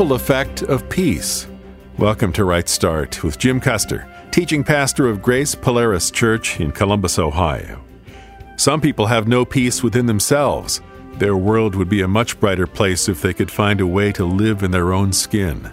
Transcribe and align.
Ripple 0.00 0.16
Effect 0.16 0.62
of 0.62 0.88
Peace. 0.88 1.46
Welcome 1.98 2.32
to 2.32 2.44
Right 2.44 2.66
Start 2.70 3.22
with 3.22 3.36
Jim 3.36 3.60
Custer, 3.60 4.08
teaching 4.30 4.64
pastor 4.64 5.06
of 5.06 5.20
Grace 5.20 5.54
Polaris 5.54 6.10
Church 6.10 6.58
in 6.58 6.72
Columbus, 6.72 7.18
Ohio. 7.18 7.84
Some 8.56 8.80
people 8.80 9.04
have 9.08 9.28
no 9.28 9.44
peace 9.44 9.82
within 9.82 10.06
themselves. 10.06 10.80
Their 11.18 11.36
world 11.36 11.74
would 11.74 11.90
be 11.90 12.00
a 12.00 12.08
much 12.08 12.40
brighter 12.40 12.66
place 12.66 13.10
if 13.10 13.20
they 13.20 13.34
could 13.34 13.50
find 13.50 13.78
a 13.78 13.86
way 13.86 14.10
to 14.12 14.24
live 14.24 14.62
in 14.62 14.70
their 14.70 14.94
own 14.94 15.12
skin. 15.12 15.70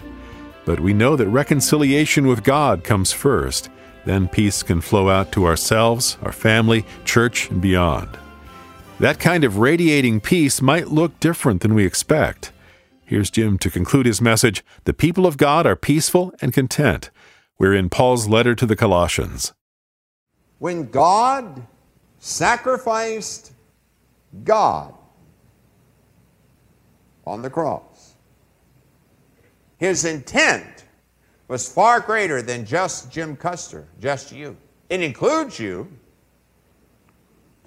But 0.66 0.78
we 0.78 0.92
know 0.92 1.16
that 1.16 1.28
reconciliation 1.28 2.26
with 2.26 2.44
God 2.44 2.84
comes 2.84 3.12
first. 3.12 3.70
Then 4.04 4.28
peace 4.28 4.62
can 4.62 4.82
flow 4.82 5.08
out 5.08 5.32
to 5.32 5.46
ourselves, 5.46 6.18
our 6.20 6.32
family, 6.32 6.84
church, 7.06 7.50
and 7.50 7.62
beyond. 7.62 8.18
That 9.00 9.20
kind 9.20 9.44
of 9.44 9.56
radiating 9.56 10.20
peace 10.20 10.60
might 10.60 10.88
look 10.88 11.18
different 11.18 11.62
than 11.62 11.72
we 11.72 11.86
expect. 11.86 12.52
Here's 13.08 13.30
Jim 13.30 13.56
to 13.60 13.70
conclude 13.70 14.04
his 14.04 14.20
message 14.20 14.62
The 14.84 14.92
people 14.92 15.26
of 15.26 15.38
God 15.38 15.66
are 15.66 15.76
peaceful 15.76 16.30
and 16.42 16.52
content. 16.52 17.08
We're 17.58 17.72
in 17.72 17.88
Paul's 17.88 18.28
letter 18.28 18.54
to 18.54 18.66
the 18.66 18.76
Colossians. 18.76 19.54
When 20.58 20.90
God 20.90 21.66
sacrificed 22.18 23.52
God 24.44 24.92
on 27.26 27.40
the 27.40 27.48
cross, 27.48 28.12
his 29.78 30.04
intent 30.04 30.84
was 31.48 31.66
far 31.66 32.00
greater 32.00 32.42
than 32.42 32.66
just 32.66 33.10
Jim 33.10 33.36
Custer, 33.36 33.88
just 34.02 34.32
you. 34.32 34.54
It 34.90 35.00
includes 35.00 35.58
you. 35.58 35.90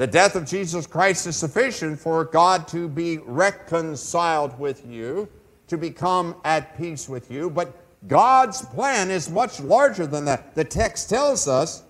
The 0.01 0.07
death 0.07 0.35
of 0.35 0.47
Jesus 0.47 0.87
Christ 0.87 1.27
is 1.27 1.35
sufficient 1.35 1.99
for 1.99 2.25
God 2.25 2.67
to 2.69 2.89
be 2.89 3.19
reconciled 3.19 4.57
with 4.57 4.83
you, 4.83 5.29
to 5.67 5.77
become 5.77 6.37
at 6.43 6.75
peace 6.75 7.07
with 7.07 7.29
you. 7.29 7.51
But 7.51 7.75
God's 8.07 8.65
plan 8.65 9.11
is 9.11 9.29
much 9.29 9.59
larger 9.59 10.07
than 10.07 10.25
that. 10.25 10.55
The 10.55 10.63
text 10.63 11.07
tells 11.07 11.47
us 11.47 11.83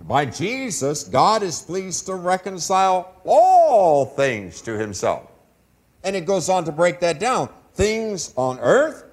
by 0.00 0.24
Jesus, 0.24 1.04
God 1.04 1.44
is 1.44 1.62
pleased 1.62 2.06
to 2.06 2.16
reconcile 2.16 3.14
all 3.22 4.06
things 4.06 4.60
to 4.62 4.76
himself. 4.76 5.30
And 6.02 6.16
it 6.16 6.26
goes 6.26 6.48
on 6.48 6.64
to 6.64 6.72
break 6.72 6.98
that 6.98 7.20
down 7.20 7.48
things 7.74 8.34
on 8.36 8.58
earth, 8.58 9.04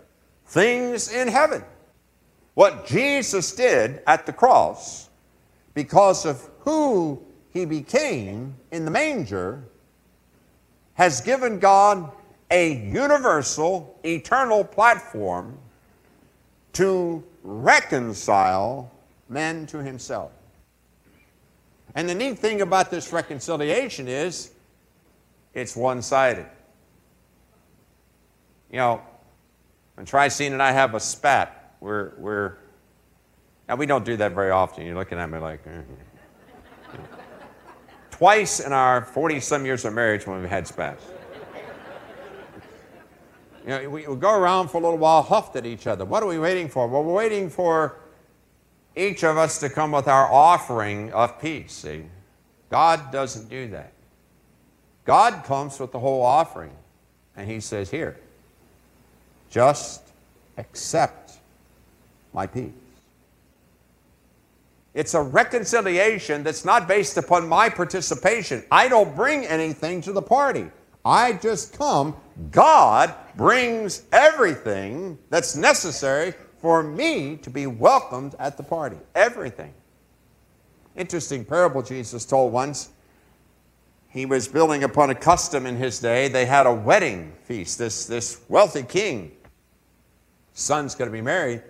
things 0.48 1.14
in 1.14 1.28
heaven. 1.28 1.64
What 2.56 2.88
Jesus 2.88 3.54
did 3.54 4.02
at 4.08 4.26
the 4.26 4.34
cross, 4.34 5.08
because 5.76 6.26
of 6.26 6.50
who 6.62 7.28
he 7.52 7.66
became 7.66 8.56
in 8.72 8.86
the 8.86 8.92
manger 8.92 9.64
has 10.94 11.22
given 11.22 11.60
God 11.60 12.12
a 12.50 12.74
universal, 12.74 14.00
eternal 14.04 14.64
platform 14.64 15.58
to 16.74 17.24
reconcile 17.44 18.92
men 19.30 19.66
to 19.68 19.82
himself. 19.84 20.32
And 21.96 22.08
the 22.08 22.16
neat 22.16 22.40
thing 22.40 22.62
about 22.62 22.90
this 22.90 23.12
reconciliation 23.12 24.08
is 24.08 24.52
it's 25.54 25.76
one 25.76 26.02
sided. 26.02 26.46
You 28.70 28.78
know, 28.78 29.02
when 29.96 30.06
Tricene 30.06 30.54
and 30.54 30.64
I 30.64 30.72
have 30.72 30.94
a 30.94 31.00
spat, 31.00 31.76
we're, 31.82 32.14
we're, 32.18 32.58
now 33.68 33.76
we 33.76 33.86
don't 33.86 34.06
do 34.06 34.16
that 34.18 34.32
very 34.34 34.52
often. 34.52 34.86
You're 34.86 34.96
looking 34.96 35.18
at 35.18 35.30
me 35.30 35.40
like, 35.40 35.66
mm-hmm 35.66 35.94
twice 38.22 38.60
in 38.60 38.72
our 38.72 39.04
40 39.04 39.40
some 39.40 39.66
years 39.66 39.84
of 39.84 39.96
marriage 39.96 40.28
when 40.28 40.40
we've 40.40 40.48
had 40.48 40.68
spats. 40.68 41.04
You 43.64 43.70
know, 43.70 43.90
we, 43.90 44.06
we 44.06 44.16
go 44.16 44.32
around 44.32 44.68
for 44.68 44.78
a 44.78 44.80
little 44.80 45.00
while, 45.00 45.24
huffed 45.24 45.56
at 45.56 45.66
each 45.66 45.88
other. 45.88 46.06
What 46.06 46.22
are 46.22 46.28
we 46.28 46.38
waiting 46.38 46.70
for? 46.70 46.88
Well, 46.88 47.04
we're 47.04 47.16
waiting 47.16 47.50
for 47.50 47.96
each 48.96 49.24
of 49.24 49.38
us 49.38 49.60
to 49.62 49.72
come 49.72 49.92
with 49.92 50.08
our 50.08 50.32
offering 50.32 51.12
of 51.14 51.42
peace. 51.42 51.74
See? 51.74 52.04
God 52.70 53.12
doesn't 53.12 53.50
do 53.50 53.70
that. 53.70 53.92
God 55.04 55.44
comes 55.44 55.80
with 55.80 55.92
the 55.92 55.98
whole 55.98 56.22
offering, 56.22 56.74
and 57.36 57.50
He 57.50 57.60
says, 57.60 57.90
Here, 57.90 58.20
just 59.50 60.04
accept 60.60 61.40
my 62.34 62.46
peace. 62.46 62.81
It's 64.94 65.14
a 65.14 65.22
reconciliation 65.22 66.44
that's 66.44 66.66
not 66.66 66.88
based 66.88 67.18
upon 67.18 67.48
my 67.48 67.70
participation. 67.70 68.64
I 68.70 68.90
don't 68.90 69.16
bring 69.16 69.46
anything 69.46 70.02
to 70.02 70.12
the 70.12 70.22
party. 70.22 70.70
I 71.06 71.34
just 71.34 71.78
come. 71.78 72.16
God 72.52 73.14
brings 73.36 74.04
everything 74.12 75.18
that's 75.30 75.56
necessary 75.56 76.34
for 76.62 76.84
me 76.84 77.38
to 77.38 77.50
be 77.50 77.68
welcomed 77.68 78.36
at 78.38 78.58
the 78.58 78.64
party. 78.64 78.98
Everything. 79.16 79.74
Interesting 80.96 81.46
parable 81.46 81.82
Jesus 81.82 82.26
told 82.26 82.52
once. 82.52 82.90
He 84.10 84.26
was 84.26 84.48
building 84.48 84.84
upon 84.84 85.10
a 85.10 85.16
custom 85.16 85.66
in 85.66 85.78
his 85.78 86.00
day. 86.00 86.28
They 86.28 86.46
had 86.46 86.68
a 86.68 86.74
wedding 86.74 87.32
feast. 87.46 87.80
This, 87.80 88.06
this 88.06 88.42
wealthy 88.50 88.84
king, 88.84 89.32
son's 90.54 90.96
going 90.96 91.10
to 91.10 91.14
be 91.14 91.22
married. 91.22 91.64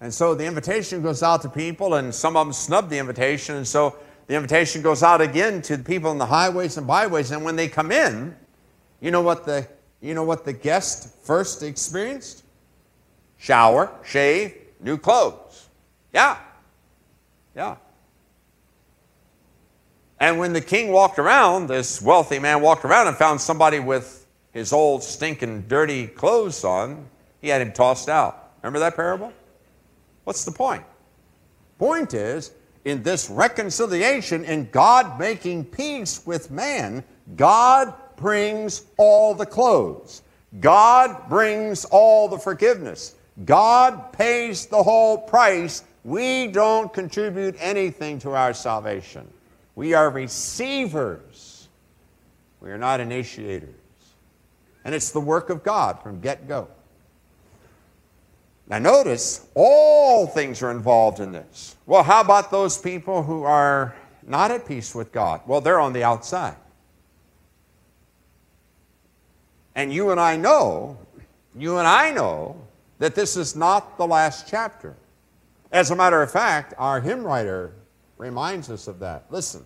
And 0.00 0.12
so 0.12 0.34
the 0.34 0.44
invitation 0.44 1.02
goes 1.02 1.22
out 1.22 1.42
to 1.42 1.48
people, 1.48 1.94
and 1.94 2.14
some 2.14 2.36
of 2.36 2.46
them 2.46 2.52
snub 2.52 2.90
the 2.90 2.98
invitation. 2.98 3.56
And 3.56 3.66
so 3.66 3.96
the 4.26 4.34
invitation 4.34 4.82
goes 4.82 5.02
out 5.02 5.20
again 5.20 5.62
to 5.62 5.78
people 5.78 6.12
in 6.12 6.18
the 6.18 6.26
highways 6.26 6.76
and 6.76 6.86
byways. 6.86 7.30
And 7.30 7.44
when 7.44 7.56
they 7.56 7.68
come 7.68 7.90
in, 7.90 8.36
you 9.00 9.10
know 9.10 9.22
what 9.22 9.44
the, 9.44 9.66
you 10.00 10.14
know 10.14 10.24
what 10.24 10.44
the 10.44 10.52
guest 10.52 11.14
first 11.24 11.62
experienced? 11.62 12.44
Shower, 13.38 13.90
shave, 14.04 14.54
new 14.80 14.98
clothes. 14.98 15.68
Yeah. 16.12 16.38
Yeah. 17.54 17.76
And 20.18 20.38
when 20.38 20.52
the 20.52 20.60
king 20.60 20.92
walked 20.92 21.18
around, 21.18 21.68
this 21.68 22.00
wealthy 22.00 22.38
man 22.38 22.62
walked 22.62 22.84
around 22.84 23.08
and 23.08 23.16
found 23.16 23.40
somebody 23.40 23.80
with 23.80 24.26
his 24.52 24.72
old 24.72 25.02
stinking 25.02 25.62
dirty 25.68 26.06
clothes 26.06 26.64
on, 26.64 27.06
he 27.40 27.48
had 27.48 27.60
him 27.60 27.72
tossed 27.72 28.08
out. 28.08 28.54
Remember 28.62 28.78
that 28.78 28.96
parable? 28.96 29.32
What's 30.26 30.44
the 30.44 30.50
point? 30.50 30.82
Point 31.78 32.12
is, 32.12 32.50
in 32.84 33.04
this 33.04 33.30
reconciliation, 33.30 34.44
in 34.44 34.68
God 34.72 35.20
making 35.20 35.66
peace 35.66 36.26
with 36.26 36.50
man, 36.50 37.04
God 37.36 37.94
brings 38.16 38.86
all 38.96 39.34
the 39.34 39.46
clothes. 39.46 40.22
God 40.58 41.28
brings 41.28 41.84
all 41.84 42.26
the 42.26 42.38
forgiveness. 42.38 43.14
God 43.44 44.12
pays 44.12 44.66
the 44.66 44.82
whole 44.82 45.16
price. 45.16 45.84
We 46.02 46.48
don't 46.48 46.92
contribute 46.92 47.54
anything 47.60 48.18
to 48.20 48.32
our 48.32 48.52
salvation. 48.52 49.28
We 49.76 49.94
are 49.94 50.10
receivers. 50.10 51.68
We 52.60 52.70
are 52.70 52.78
not 52.78 52.98
initiators. 52.98 53.74
And 54.84 54.92
it's 54.92 55.12
the 55.12 55.20
work 55.20 55.50
of 55.50 55.62
God 55.62 56.02
from 56.02 56.20
get 56.20 56.48
go. 56.48 56.66
Now, 58.68 58.78
notice 58.78 59.46
all 59.54 60.26
things 60.26 60.62
are 60.62 60.72
involved 60.72 61.20
in 61.20 61.30
this. 61.30 61.76
Well, 61.86 62.02
how 62.02 62.20
about 62.20 62.50
those 62.50 62.76
people 62.78 63.22
who 63.22 63.44
are 63.44 63.94
not 64.26 64.50
at 64.50 64.66
peace 64.66 64.94
with 64.94 65.12
God? 65.12 65.40
Well, 65.46 65.60
they're 65.60 65.78
on 65.78 65.92
the 65.92 66.02
outside. 66.02 66.56
And 69.76 69.92
you 69.92 70.10
and 70.10 70.18
I 70.18 70.36
know, 70.36 70.98
you 71.54 71.78
and 71.78 71.86
I 71.86 72.10
know, 72.10 72.56
that 72.98 73.14
this 73.14 73.36
is 73.36 73.54
not 73.54 73.98
the 73.98 74.06
last 74.06 74.48
chapter. 74.48 74.96
As 75.70 75.90
a 75.90 75.96
matter 75.96 76.22
of 76.22 76.30
fact, 76.30 76.74
our 76.78 77.00
hymn 77.00 77.22
writer 77.22 77.72
reminds 78.16 78.70
us 78.70 78.88
of 78.88 78.98
that. 79.00 79.26
Listen. 79.30 79.64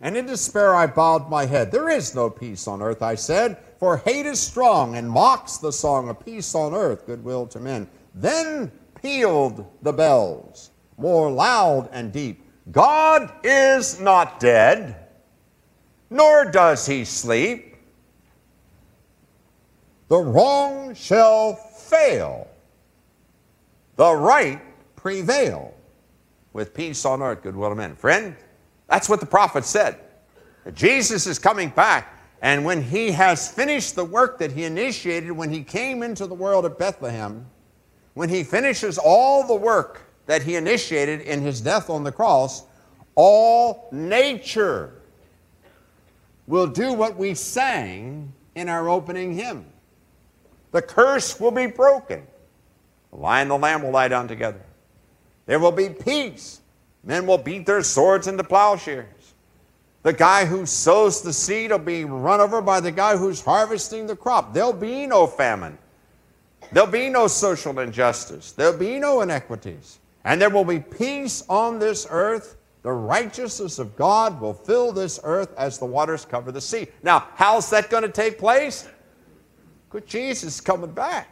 And 0.00 0.16
in 0.16 0.26
despair 0.26 0.74
I 0.74 0.86
bowed 0.86 1.28
my 1.28 1.44
head. 1.44 1.70
There 1.70 1.90
is 1.90 2.14
no 2.14 2.30
peace 2.30 2.66
on 2.66 2.80
earth, 2.80 3.02
I 3.02 3.14
said, 3.14 3.58
for 3.80 3.96
hate 3.96 4.26
is 4.26 4.38
strong 4.38 4.96
and 4.96 5.10
mocks 5.10 5.56
the 5.56 5.72
song 5.72 6.10
of 6.10 6.22
peace 6.22 6.54
on 6.54 6.74
earth, 6.74 7.06
goodwill 7.06 7.46
to 7.46 7.58
men. 7.58 7.88
Then 8.14 8.70
pealed 9.00 9.66
the 9.80 9.92
bells, 9.92 10.70
more 10.98 11.30
loud 11.30 11.88
and 11.90 12.12
deep. 12.12 12.44
God 12.70 13.32
is 13.42 13.98
not 13.98 14.38
dead, 14.38 15.08
nor 16.10 16.44
does 16.44 16.86
he 16.86 17.06
sleep. 17.06 17.76
The 20.08 20.18
wrong 20.18 20.94
shall 20.94 21.54
fail, 21.54 22.48
the 23.96 24.14
right 24.14 24.60
prevail, 24.94 25.72
with 26.52 26.74
peace 26.74 27.06
on 27.06 27.22
earth, 27.22 27.42
goodwill 27.42 27.70
to 27.70 27.76
men. 27.76 27.96
Friend, 27.96 28.36
that's 28.88 29.08
what 29.08 29.20
the 29.20 29.26
prophet 29.26 29.64
said. 29.64 29.98
Jesus 30.74 31.26
is 31.26 31.38
coming 31.38 31.70
back, 31.70 32.19
and 32.42 32.64
when 32.64 32.82
he 32.82 33.10
has 33.10 33.50
finished 33.50 33.94
the 33.94 34.04
work 34.04 34.38
that 34.38 34.52
he 34.52 34.64
initiated 34.64 35.32
when 35.32 35.50
he 35.50 35.62
came 35.62 36.02
into 36.02 36.26
the 36.26 36.34
world 36.34 36.64
at 36.64 36.78
Bethlehem, 36.78 37.46
when 38.14 38.28
he 38.28 38.42
finishes 38.42 38.98
all 38.98 39.46
the 39.46 39.54
work 39.54 40.02
that 40.26 40.42
he 40.42 40.56
initiated 40.56 41.20
in 41.20 41.42
his 41.42 41.60
death 41.60 41.90
on 41.90 42.02
the 42.02 42.12
cross, 42.12 42.64
all 43.14 43.88
nature 43.92 44.94
will 46.46 46.66
do 46.66 46.92
what 46.92 47.16
we 47.16 47.34
sang 47.34 48.32
in 48.54 48.68
our 48.68 48.88
opening 48.88 49.34
hymn. 49.34 49.66
The 50.72 50.82
curse 50.82 51.38
will 51.38 51.50
be 51.50 51.66
broken. 51.66 52.26
The 53.10 53.16
lion 53.16 53.42
and 53.42 53.50
the 53.50 53.58
lamb 53.58 53.82
will 53.82 53.90
lie 53.90 54.08
down 54.08 54.28
together. 54.28 54.60
There 55.46 55.58
will 55.58 55.72
be 55.72 55.88
peace. 55.88 56.60
Men 57.02 57.26
will 57.26 57.38
beat 57.38 57.66
their 57.66 57.82
swords 57.82 58.26
into 58.26 58.44
plowshares. 58.44 59.06
The 60.02 60.12
guy 60.12 60.46
who 60.46 60.64
sows 60.64 61.20
the 61.20 61.32
seed 61.32 61.70
will 61.70 61.78
be 61.78 62.04
run 62.04 62.40
over 62.40 62.62
by 62.62 62.80
the 62.80 62.90
guy 62.90 63.16
who's 63.16 63.42
harvesting 63.42 64.06
the 64.06 64.16
crop. 64.16 64.54
There'll 64.54 64.72
be 64.72 65.06
no 65.06 65.26
famine. 65.26 65.76
There'll 66.72 66.90
be 66.90 67.10
no 67.10 67.26
social 67.26 67.78
injustice. 67.80 68.52
There'll 68.52 68.78
be 68.78 68.98
no 68.98 69.20
inequities. 69.20 69.98
And 70.24 70.40
there 70.40 70.50
will 70.50 70.64
be 70.64 70.80
peace 70.80 71.42
on 71.48 71.78
this 71.78 72.06
earth. 72.08 72.56
The 72.82 72.92
righteousness 72.92 73.78
of 73.78 73.94
God 73.96 74.40
will 74.40 74.54
fill 74.54 74.92
this 74.92 75.20
earth 75.22 75.52
as 75.58 75.78
the 75.78 75.84
waters 75.84 76.24
cover 76.24 76.50
the 76.50 76.60
sea. 76.60 76.88
Now, 77.02 77.28
how's 77.34 77.68
that 77.70 77.90
going 77.90 78.04
to 78.04 78.08
take 78.08 78.38
place? 78.38 78.88
Good 79.90 80.06
Jesus 80.06 80.54
is 80.54 80.60
coming 80.62 80.92
back. 80.92 81.28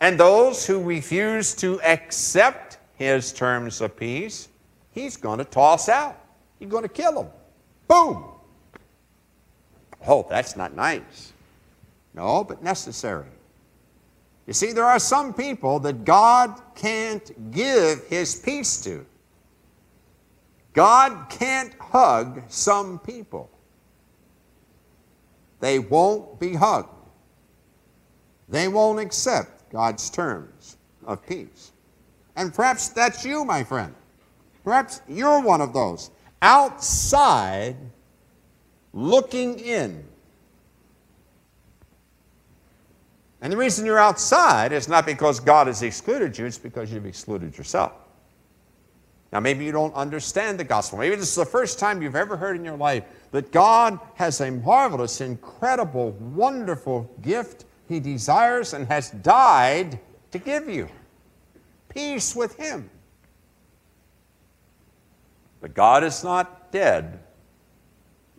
And 0.00 0.18
those 0.18 0.66
who 0.66 0.82
refuse 0.82 1.54
to 1.56 1.80
accept 1.82 2.78
his 2.94 3.32
terms 3.32 3.82
of 3.82 3.96
peace, 3.96 4.48
he's 4.92 5.18
going 5.18 5.38
to 5.38 5.44
toss 5.44 5.90
out. 5.90 6.18
He's 6.60 6.68
going 6.68 6.84
to 6.84 6.88
kill 6.88 7.14
them. 7.14 7.32
Boom. 7.88 8.24
Oh, 10.06 10.24
that's 10.30 10.56
not 10.56 10.76
nice. 10.76 11.32
No, 12.14 12.44
but 12.44 12.62
necessary. 12.62 13.26
You 14.46 14.52
see, 14.52 14.72
there 14.72 14.84
are 14.84 14.98
some 14.98 15.34
people 15.34 15.80
that 15.80 16.04
God 16.04 16.60
can't 16.74 17.50
give 17.50 18.04
his 18.06 18.36
peace 18.36 18.80
to. 18.82 19.04
God 20.72 21.28
can't 21.30 21.74
hug 21.80 22.42
some 22.48 22.98
people. 23.00 23.50
They 25.60 25.78
won't 25.78 26.38
be 26.38 26.54
hugged. 26.54 26.88
They 28.48 28.68
won't 28.68 28.98
accept 28.98 29.70
God's 29.70 30.10
terms 30.10 30.76
of 31.04 31.24
peace. 31.26 31.72
And 32.36 32.52
perhaps 32.52 32.88
that's 32.88 33.24
you, 33.24 33.44
my 33.44 33.62
friend. 33.62 33.94
Perhaps 34.64 35.02
you're 35.08 35.40
one 35.40 35.60
of 35.60 35.72
those 35.72 36.10
outside 36.42 37.76
looking 38.92 39.58
in. 39.58 40.04
And 43.42 43.52
the 43.52 43.56
reason 43.56 43.86
you're 43.86 43.98
outside 43.98 44.72
is 44.72 44.88
not 44.88 45.06
because 45.06 45.40
God 45.40 45.66
has 45.66 45.82
excluded 45.82 46.36
you, 46.36 46.46
it's 46.46 46.58
because 46.58 46.92
you've 46.92 47.06
excluded 47.06 47.56
yourself. 47.56 47.92
Now, 49.32 49.40
maybe 49.40 49.64
you 49.64 49.72
don't 49.72 49.94
understand 49.94 50.58
the 50.58 50.64
gospel. 50.64 50.98
Maybe 50.98 51.14
this 51.14 51.28
is 51.28 51.36
the 51.36 51.44
first 51.44 51.78
time 51.78 52.02
you've 52.02 52.16
ever 52.16 52.36
heard 52.36 52.56
in 52.56 52.64
your 52.64 52.76
life 52.76 53.04
that 53.30 53.52
God 53.52 53.98
has 54.16 54.40
a 54.40 54.50
marvelous, 54.50 55.20
incredible, 55.20 56.10
wonderful 56.34 57.08
gift 57.22 57.64
He 57.88 58.00
desires 58.00 58.74
and 58.74 58.88
has 58.88 59.10
died 59.10 60.00
to 60.32 60.38
give 60.38 60.68
you 60.68 60.88
peace 61.88 62.34
with 62.34 62.56
Him. 62.56 62.90
But 65.60 65.74
God 65.74 66.04
is 66.04 66.24
not 66.24 66.72
dead, 66.72 67.20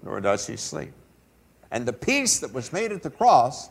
nor 0.04 0.20
does 0.22 0.48
he 0.48 0.58
sleep. 0.58 0.92
And 1.72 1.86
the 1.86 1.94
peace 1.94 2.40
that 2.40 2.54
was 2.54 2.74
made 2.74 2.92
at 2.92 3.04
the 3.04 3.10
cross 3.10 3.70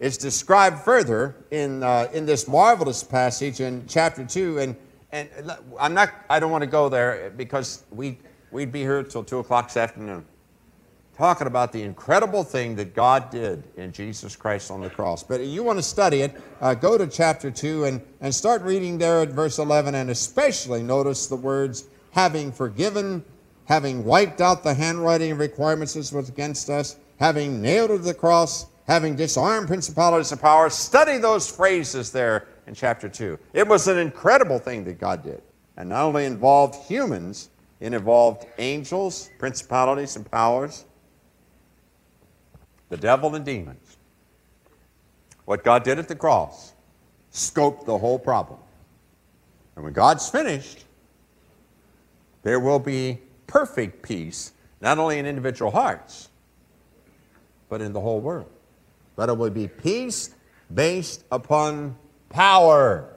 is 0.00 0.18
described 0.18 0.80
further 0.80 1.36
in, 1.50 1.82
uh, 1.82 2.08
in 2.12 2.26
this 2.26 2.48
marvelous 2.48 3.04
passage 3.04 3.60
in 3.60 3.84
chapter 3.86 4.24
2. 4.24 4.58
And, 4.58 4.76
and 5.12 5.28
I'm 5.78 5.94
not, 5.94 6.10
I 6.28 6.40
don't 6.40 6.50
want 6.50 6.62
to 6.62 6.70
go 6.70 6.88
there 6.88 7.32
because 7.36 7.84
we, 7.90 8.18
we'd 8.50 8.72
be 8.72 8.80
here 8.80 8.98
until 8.98 9.22
2 9.22 9.38
o'clock 9.38 9.68
this 9.68 9.76
afternoon 9.76 10.24
talking 11.16 11.46
about 11.46 11.72
the 11.72 11.82
incredible 11.82 12.42
thing 12.42 12.74
that 12.74 12.94
God 12.94 13.30
did 13.30 13.62
in 13.76 13.92
Jesus 13.92 14.34
Christ 14.34 14.70
on 14.70 14.80
the 14.80 14.88
cross. 14.88 15.22
But 15.22 15.40
you 15.42 15.62
want 15.62 15.78
to 15.78 15.82
study 15.82 16.22
it, 16.22 16.40
uh, 16.60 16.74
go 16.74 16.96
to 16.96 17.06
chapter 17.06 17.50
2 17.50 17.84
and, 17.84 18.02
and 18.20 18.34
start 18.34 18.62
reading 18.62 18.98
there 18.98 19.20
at 19.20 19.28
verse 19.28 19.58
11 19.58 19.94
and 19.94 20.10
especially 20.10 20.82
notice 20.82 21.26
the 21.26 21.36
words 21.36 21.84
having 22.12 22.52
forgiven, 22.52 23.24
having 23.64 24.04
wiped 24.04 24.40
out 24.40 24.62
the 24.62 24.72
handwriting 24.72 25.32
of 25.32 25.38
requirements 25.38 25.94
that 25.94 26.12
was 26.12 26.28
against 26.28 26.70
us, 26.70 26.96
having 27.18 27.60
nailed 27.60 27.90
to 27.90 27.98
the 27.98 28.14
cross, 28.14 28.66
having 28.86 29.16
disarmed 29.16 29.66
principalities 29.66 30.30
and 30.30 30.40
powers. 30.40 30.74
Study 30.74 31.18
those 31.18 31.50
phrases 31.50 32.12
there 32.12 32.46
in 32.66 32.74
chapter 32.74 33.08
2. 33.08 33.38
It 33.54 33.66
was 33.66 33.88
an 33.88 33.98
incredible 33.98 34.58
thing 34.58 34.84
that 34.84 35.00
God 35.00 35.22
did. 35.22 35.42
And 35.76 35.88
not 35.88 36.04
only 36.04 36.26
involved 36.26 36.86
humans, 36.86 37.50
it 37.80 37.94
involved 37.94 38.46
angels, 38.58 39.30
principalities, 39.38 40.16
and 40.16 40.30
powers, 40.30 40.84
the 42.90 42.96
devil 42.96 43.34
and 43.34 43.44
demons. 43.44 43.96
What 45.46 45.64
God 45.64 45.82
did 45.82 45.98
at 45.98 46.08
the 46.08 46.14
cross 46.14 46.74
scoped 47.32 47.86
the 47.86 47.96
whole 47.96 48.18
problem. 48.18 48.60
And 49.74 49.84
when 49.84 49.94
God's 49.94 50.28
finished, 50.28 50.84
there 52.42 52.58
will 52.60 52.78
be 52.78 53.20
perfect 53.46 54.02
peace, 54.02 54.52
not 54.80 54.98
only 54.98 55.18
in 55.18 55.26
individual 55.26 55.70
hearts, 55.70 56.28
but 57.68 57.80
in 57.80 57.92
the 57.92 58.00
whole 58.00 58.20
world. 58.20 58.50
But 59.16 59.28
it 59.28 59.36
will 59.36 59.50
be 59.50 59.68
peace 59.68 60.34
based 60.72 61.24
upon 61.30 61.96
power, 62.28 63.08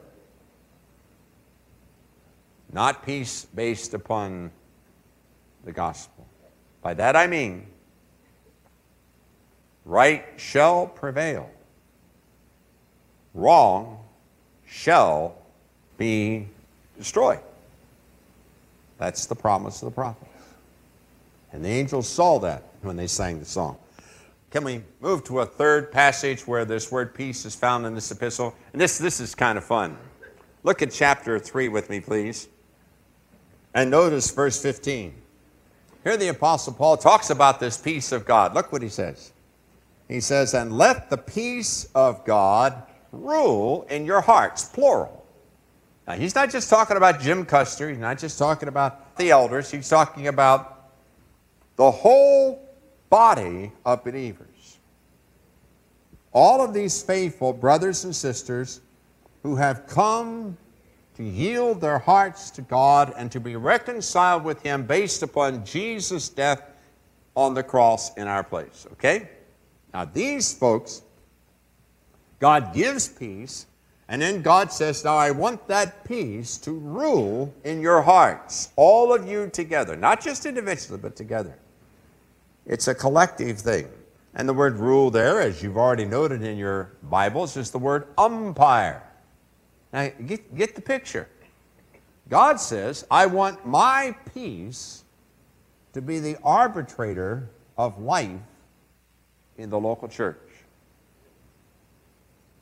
not 2.71 3.05
peace 3.05 3.45
based 3.55 3.93
upon 3.93 4.51
the 5.63 5.71
gospel. 5.71 6.27
By 6.81 6.93
that 6.93 7.15
I 7.15 7.27
mean, 7.27 7.65
right 9.85 10.25
shall 10.37 10.85
prevail, 10.85 11.49
wrong 13.33 13.99
shall 14.65 15.35
be 15.97 16.47
destroyed. 16.97 17.39
That's 18.97 19.25
the 19.25 19.35
promise 19.35 19.81
of 19.81 19.89
the 19.89 19.95
prophets. 19.95 20.31
And 21.51 21.63
the 21.63 21.69
angels 21.69 22.07
saw 22.07 22.39
that 22.39 22.63
when 22.81 22.95
they 22.95 23.07
sang 23.07 23.39
the 23.39 23.45
song. 23.45 23.77
Can 24.51 24.63
we 24.63 24.83
move 25.01 25.23
to 25.25 25.39
a 25.39 25.45
third 25.45 25.91
passage 25.91 26.47
where 26.47 26.65
this 26.65 26.91
word 26.91 27.13
peace 27.13 27.45
is 27.45 27.55
found 27.55 27.85
in 27.85 27.93
this 27.93 28.11
epistle? 28.11 28.55
And 28.71 28.81
this, 28.81 28.97
this 28.97 29.19
is 29.19 29.35
kind 29.35 29.57
of 29.57 29.63
fun. 29.63 29.97
Look 30.63 30.81
at 30.81 30.91
chapter 30.91 31.39
3 31.39 31.67
with 31.69 31.89
me, 31.89 31.99
please. 31.99 32.47
And 33.73 33.91
notice 33.91 34.31
verse 34.31 34.61
15. 34.61 35.13
Here 36.03 36.17
the 36.17 36.29
Apostle 36.29 36.73
Paul 36.73 36.97
talks 36.97 37.29
about 37.29 37.59
this 37.59 37.77
peace 37.77 38.11
of 38.11 38.25
God. 38.25 38.53
Look 38.53 38.71
what 38.71 38.81
he 38.81 38.89
says. 38.89 39.33
He 40.07 40.21
says, 40.21 40.53
And 40.53 40.77
let 40.77 41.09
the 41.09 41.17
peace 41.17 41.89
of 41.95 42.23
God 42.25 42.83
rule 43.11 43.85
in 43.89 44.05
your 44.05 44.21
hearts, 44.21 44.65
plural 44.65 45.24
now, 46.07 46.13
he's 46.13 46.35
not 46.35 46.51
just 46.51 46.69
talking 46.69 46.97
about 46.97 47.19
Jim 47.19 47.45
Custer, 47.45 47.89
he's 47.89 47.97
not 47.97 48.19
just 48.19 48.37
talking 48.37 48.67
about 48.67 49.17
the 49.17 49.31
elders, 49.31 49.71
he's 49.71 49.89
talking 49.89 50.27
about 50.27 50.91
the 51.77 51.89
whole 51.89 52.61
body 53.09 53.71
of 53.85 54.03
believers. 54.03 54.77
All 56.31 56.61
of 56.61 56.73
these 56.73 57.01
faithful 57.01 57.53
brothers 57.53 58.03
and 58.03 58.15
sisters 58.15 58.81
who 59.41 59.55
have 59.55 59.87
come 59.87 60.57
to 61.15 61.23
yield 61.23 61.81
their 61.81 61.97
hearts 61.97 62.51
to 62.51 62.61
God 62.61 63.13
and 63.17 63.31
to 63.31 63.39
be 63.39 63.55
reconciled 63.55 64.43
with 64.43 64.61
Him 64.61 64.85
based 64.85 65.23
upon 65.23 65.65
Jesus' 65.65 66.29
death 66.29 66.61
on 67.35 67.53
the 67.53 67.63
cross 67.63 68.13
in 68.15 68.27
our 68.27 68.43
place. 68.43 68.85
Okay? 68.93 69.29
Now, 69.93 70.05
these 70.05 70.53
folks, 70.53 71.01
God 72.39 72.73
gives 72.73 73.07
peace 73.07 73.65
and 74.07 74.21
then 74.21 74.41
God 74.41 74.71
says, 74.71 75.03
Now 75.03 75.17
I 75.17 75.31
want 75.31 75.67
that 75.67 76.03
peace 76.03 76.57
to 76.59 76.71
rule 76.71 77.53
in 77.63 77.81
your 77.81 78.01
hearts, 78.01 78.71
all 78.75 79.13
of 79.13 79.27
you 79.27 79.49
together, 79.49 79.95
not 79.95 80.21
just 80.21 80.45
individually, 80.45 80.99
but 81.01 81.15
together. 81.15 81.57
It's 82.65 82.87
a 82.87 82.95
collective 82.95 83.59
thing. 83.59 83.87
And 84.35 84.49
the 84.49 84.53
word 84.53 84.77
rule 84.77 85.09
there, 85.09 85.39
as 85.39 85.63
you've 85.63 85.77
already 85.77 86.05
noted 86.05 86.43
in 86.43 86.57
your 86.57 86.91
Bibles, 87.03 87.55
is 87.57 87.71
the 87.71 87.79
word 87.79 88.07
umpire. 88.17 89.01
Now 89.93 90.09
get, 90.25 90.55
get 90.55 90.75
the 90.75 90.81
picture. 90.81 91.29
God 92.29 92.59
says, 92.59 93.05
I 93.09 93.27
want 93.27 93.65
my 93.65 94.15
peace 94.33 95.03
to 95.93 96.01
be 96.01 96.19
the 96.19 96.37
arbitrator 96.43 97.49
of 97.77 97.99
life 97.99 98.41
in 99.57 99.69
the 99.69 99.79
local 99.79 100.07
church. 100.07 100.37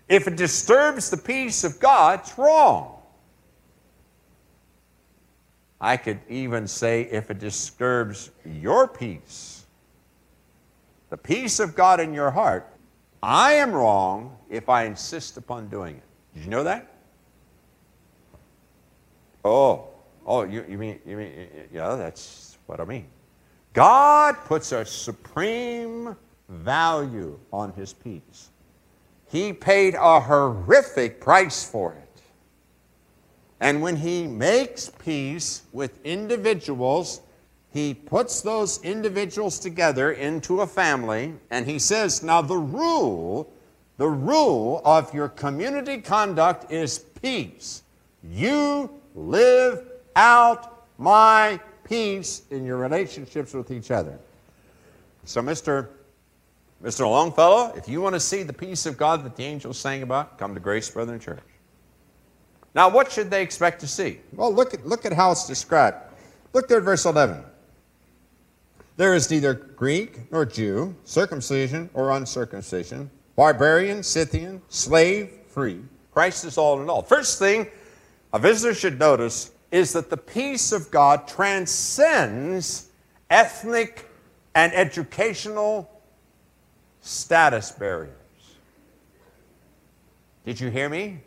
If 0.07 0.27
it 0.27 0.35
disturbs 0.35 1.09
the 1.09 1.17
peace 1.17 1.63
of 1.63 1.79
God, 1.79 2.19
it's 2.19 2.37
wrong. 2.37 2.99
I 5.79 5.97
could 5.97 6.19
even 6.29 6.67
say 6.67 7.03
if 7.03 7.29
it 7.29 7.39
disturbs 7.39 8.31
your 8.45 8.87
peace, 8.87 9.65
the 11.09 11.17
peace 11.17 11.59
of 11.59 11.75
God 11.75 11.99
in 11.99 12.13
your 12.13 12.31
heart, 12.31 12.69
I 13.21 13.53
am 13.53 13.71
wrong 13.71 14.37
if 14.49 14.69
I 14.69 14.85
insist 14.85 15.37
upon 15.37 15.67
doing 15.67 15.97
it. 15.97 16.03
Did 16.33 16.43
you 16.45 16.49
know 16.49 16.63
that? 16.63 16.89
Oh, 19.45 19.89
oh, 20.25 20.43
you, 20.43 20.65
you 20.69 20.77
mean, 20.77 20.99
you 21.05 21.17
mean, 21.17 21.49
yeah, 21.71 21.95
that's 21.95 22.57
what 22.65 22.79
I 22.79 22.85
mean. 22.85 23.07
God 23.73 24.37
puts 24.45 24.71
a 24.71 24.85
supreme 24.85 26.15
value 26.47 27.37
on 27.51 27.73
his 27.73 27.91
peace. 27.91 28.49
He 29.33 29.51
paid 29.51 29.95
a 29.95 30.19
horrific 30.19 31.19
price 31.19 31.67
for 31.67 31.93
it. 31.93 32.21
And 33.59 33.81
when 33.81 33.95
he 33.95 34.27
makes 34.27 34.91
peace 34.91 35.63
with 35.73 35.97
individuals, 36.05 37.19
he 37.71 37.95
puts 37.95 38.41
those 38.41 38.79
individuals 38.83 39.57
together 39.57 40.11
into 40.11 40.61
a 40.61 40.67
family, 40.67 41.33
and 41.49 41.65
he 41.65 41.79
says, 41.79 42.21
Now 42.21 42.43
the 42.43 42.59
rule, 42.59 43.51
the 43.97 44.07
rule 44.07 44.83
of 44.85 45.11
your 45.15 45.29
community 45.29 45.97
conduct 45.97 46.71
is 46.71 46.99
peace. 46.99 47.81
You 48.23 48.87
live 49.15 49.83
out 50.15 50.85
my 50.99 51.59
peace 51.83 52.43
in 52.51 52.65
your 52.65 52.77
relationships 52.77 53.55
with 53.55 53.71
each 53.71 53.89
other. 53.89 54.19
So, 55.25 55.41
Mr. 55.41 55.87
Mr. 56.83 57.09
Longfellow, 57.09 57.73
if 57.77 57.87
you 57.87 58.01
want 58.01 58.13
to 58.13 58.19
see 58.19 58.43
the 58.43 58.51
peace 58.51 58.85
of 58.85 58.97
God 58.97 59.23
that 59.23 59.37
the 59.37 59.43
angels 59.43 59.79
sang 59.79 60.03
about, 60.03 60.37
come 60.37 60.53
to 60.53 60.59
Grace 60.59 60.89
Brethren 60.89 61.17
Church. 61.17 61.39
Now, 62.75 62.89
what 62.89 63.09
should 63.09 63.31
they 63.31 63.41
expect 63.41 63.79
to 63.81 63.87
see? 63.87 64.19
Well, 64.33 64.53
look 64.53 64.73
at, 64.73 64.85
look 64.85 65.05
at 65.05 65.13
how 65.13 65.31
it's 65.31 65.47
described. 65.47 65.97
Look 66.51 66.67
there 66.67 66.79
at 66.79 66.83
verse 66.83 67.05
11. 67.05 67.41
There 68.97 69.13
is 69.13 69.31
neither 69.31 69.53
Greek 69.53 70.29
nor 70.29 70.45
Jew, 70.45 70.93
circumcision 71.05 71.89
or 71.93 72.11
uncircumcision, 72.11 73.09
barbarian, 73.35 74.03
Scythian, 74.03 74.61
slave, 74.67 75.31
free. 75.47 75.79
Christ 76.11 76.43
is 76.43 76.57
all 76.57 76.81
in 76.81 76.89
all. 76.89 77.01
First 77.01 77.39
thing 77.39 77.67
a 78.33 78.39
visitor 78.39 78.73
should 78.73 78.99
notice 78.99 79.51
is 79.71 79.93
that 79.93 80.09
the 80.09 80.17
peace 80.17 80.71
of 80.71 80.91
God 80.91 81.27
transcends 81.27 82.89
ethnic 83.29 84.09
and 84.53 84.73
educational 84.73 85.89
status 87.03 87.71
barriers. 87.71 88.15
Did 90.45 90.59
you 90.59 90.69
hear 90.69 90.89
me? 90.89 91.19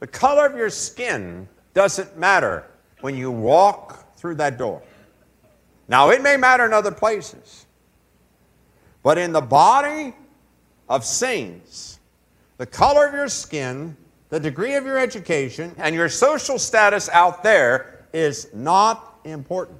The 0.00 0.06
color 0.06 0.46
of 0.46 0.56
your 0.56 0.70
skin 0.70 1.48
doesn't 1.74 2.18
matter 2.18 2.64
when 3.02 3.16
you 3.16 3.30
walk 3.30 4.16
through 4.16 4.36
that 4.36 4.58
door. 4.58 4.82
Now, 5.86 6.10
it 6.10 6.22
may 6.22 6.36
matter 6.36 6.64
in 6.64 6.72
other 6.72 6.90
places, 6.90 7.66
but 9.02 9.18
in 9.18 9.32
the 9.32 9.40
body 9.40 10.14
of 10.88 11.04
saints, 11.04 12.00
the 12.56 12.66
color 12.66 13.06
of 13.06 13.14
your 13.14 13.28
skin, 13.28 13.96
the 14.30 14.40
degree 14.40 14.74
of 14.74 14.84
your 14.84 14.98
education, 14.98 15.74
and 15.78 15.94
your 15.94 16.08
social 16.08 16.58
status 16.58 17.08
out 17.10 17.42
there 17.42 18.06
is 18.12 18.48
not 18.54 19.20
important. 19.24 19.78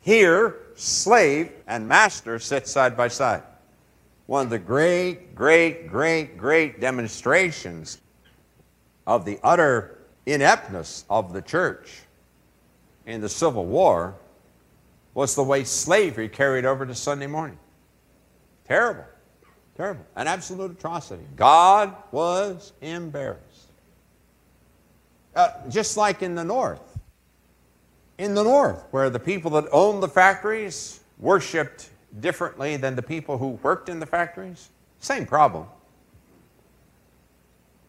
Here, 0.00 0.56
slave 0.74 1.52
and 1.66 1.88
master 1.88 2.38
sit 2.38 2.66
side 2.66 2.96
by 2.96 3.08
side. 3.08 3.42
One 4.26 4.44
of 4.44 4.50
the 4.50 4.58
great, 4.58 5.34
great, 5.34 5.88
great, 5.88 6.36
great 6.36 6.80
demonstrations 6.80 7.98
of 9.06 9.24
the 9.24 9.38
utter 9.42 9.98
ineptness 10.26 11.04
of 11.08 11.32
the 11.32 11.42
church 11.42 12.02
in 13.06 13.20
the 13.20 13.28
Civil 13.28 13.64
War 13.64 14.14
was 15.14 15.34
the 15.34 15.42
way 15.42 15.64
slavery 15.64 16.28
carried 16.28 16.64
over 16.64 16.84
to 16.86 16.94
Sunday 16.94 17.26
morning. 17.26 17.58
Terrible. 18.66 19.06
Terrible. 19.76 20.04
An 20.14 20.28
absolute 20.28 20.72
atrocity. 20.72 21.24
God 21.36 21.94
was 22.12 22.72
embarrassed. 22.82 23.42
Uh, 25.34 25.50
just 25.70 25.96
like 25.96 26.22
in 26.22 26.34
the 26.34 26.44
North 26.44 26.97
in 28.18 28.34
the 28.34 28.42
north, 28.42 28.84
where 28.90 29.08
the 29.08 29.20
people 29.20 29.52
that 29.52 29.66
owned 29.72 30.02
the 30.02 30.08
factories 30.08 31.00
worshiped 31.18 31.90
differently 32.20 32.76
than 32.76 32.96
the 32.96 33.02
people 33.02 33.38
who 33.38 33.50
worked 33.62 33.88
in 33.88 34.00
the 34.00 34.06
factories. 34.06 34.70
Same 34.98 35.24
problem. 35.24 35.66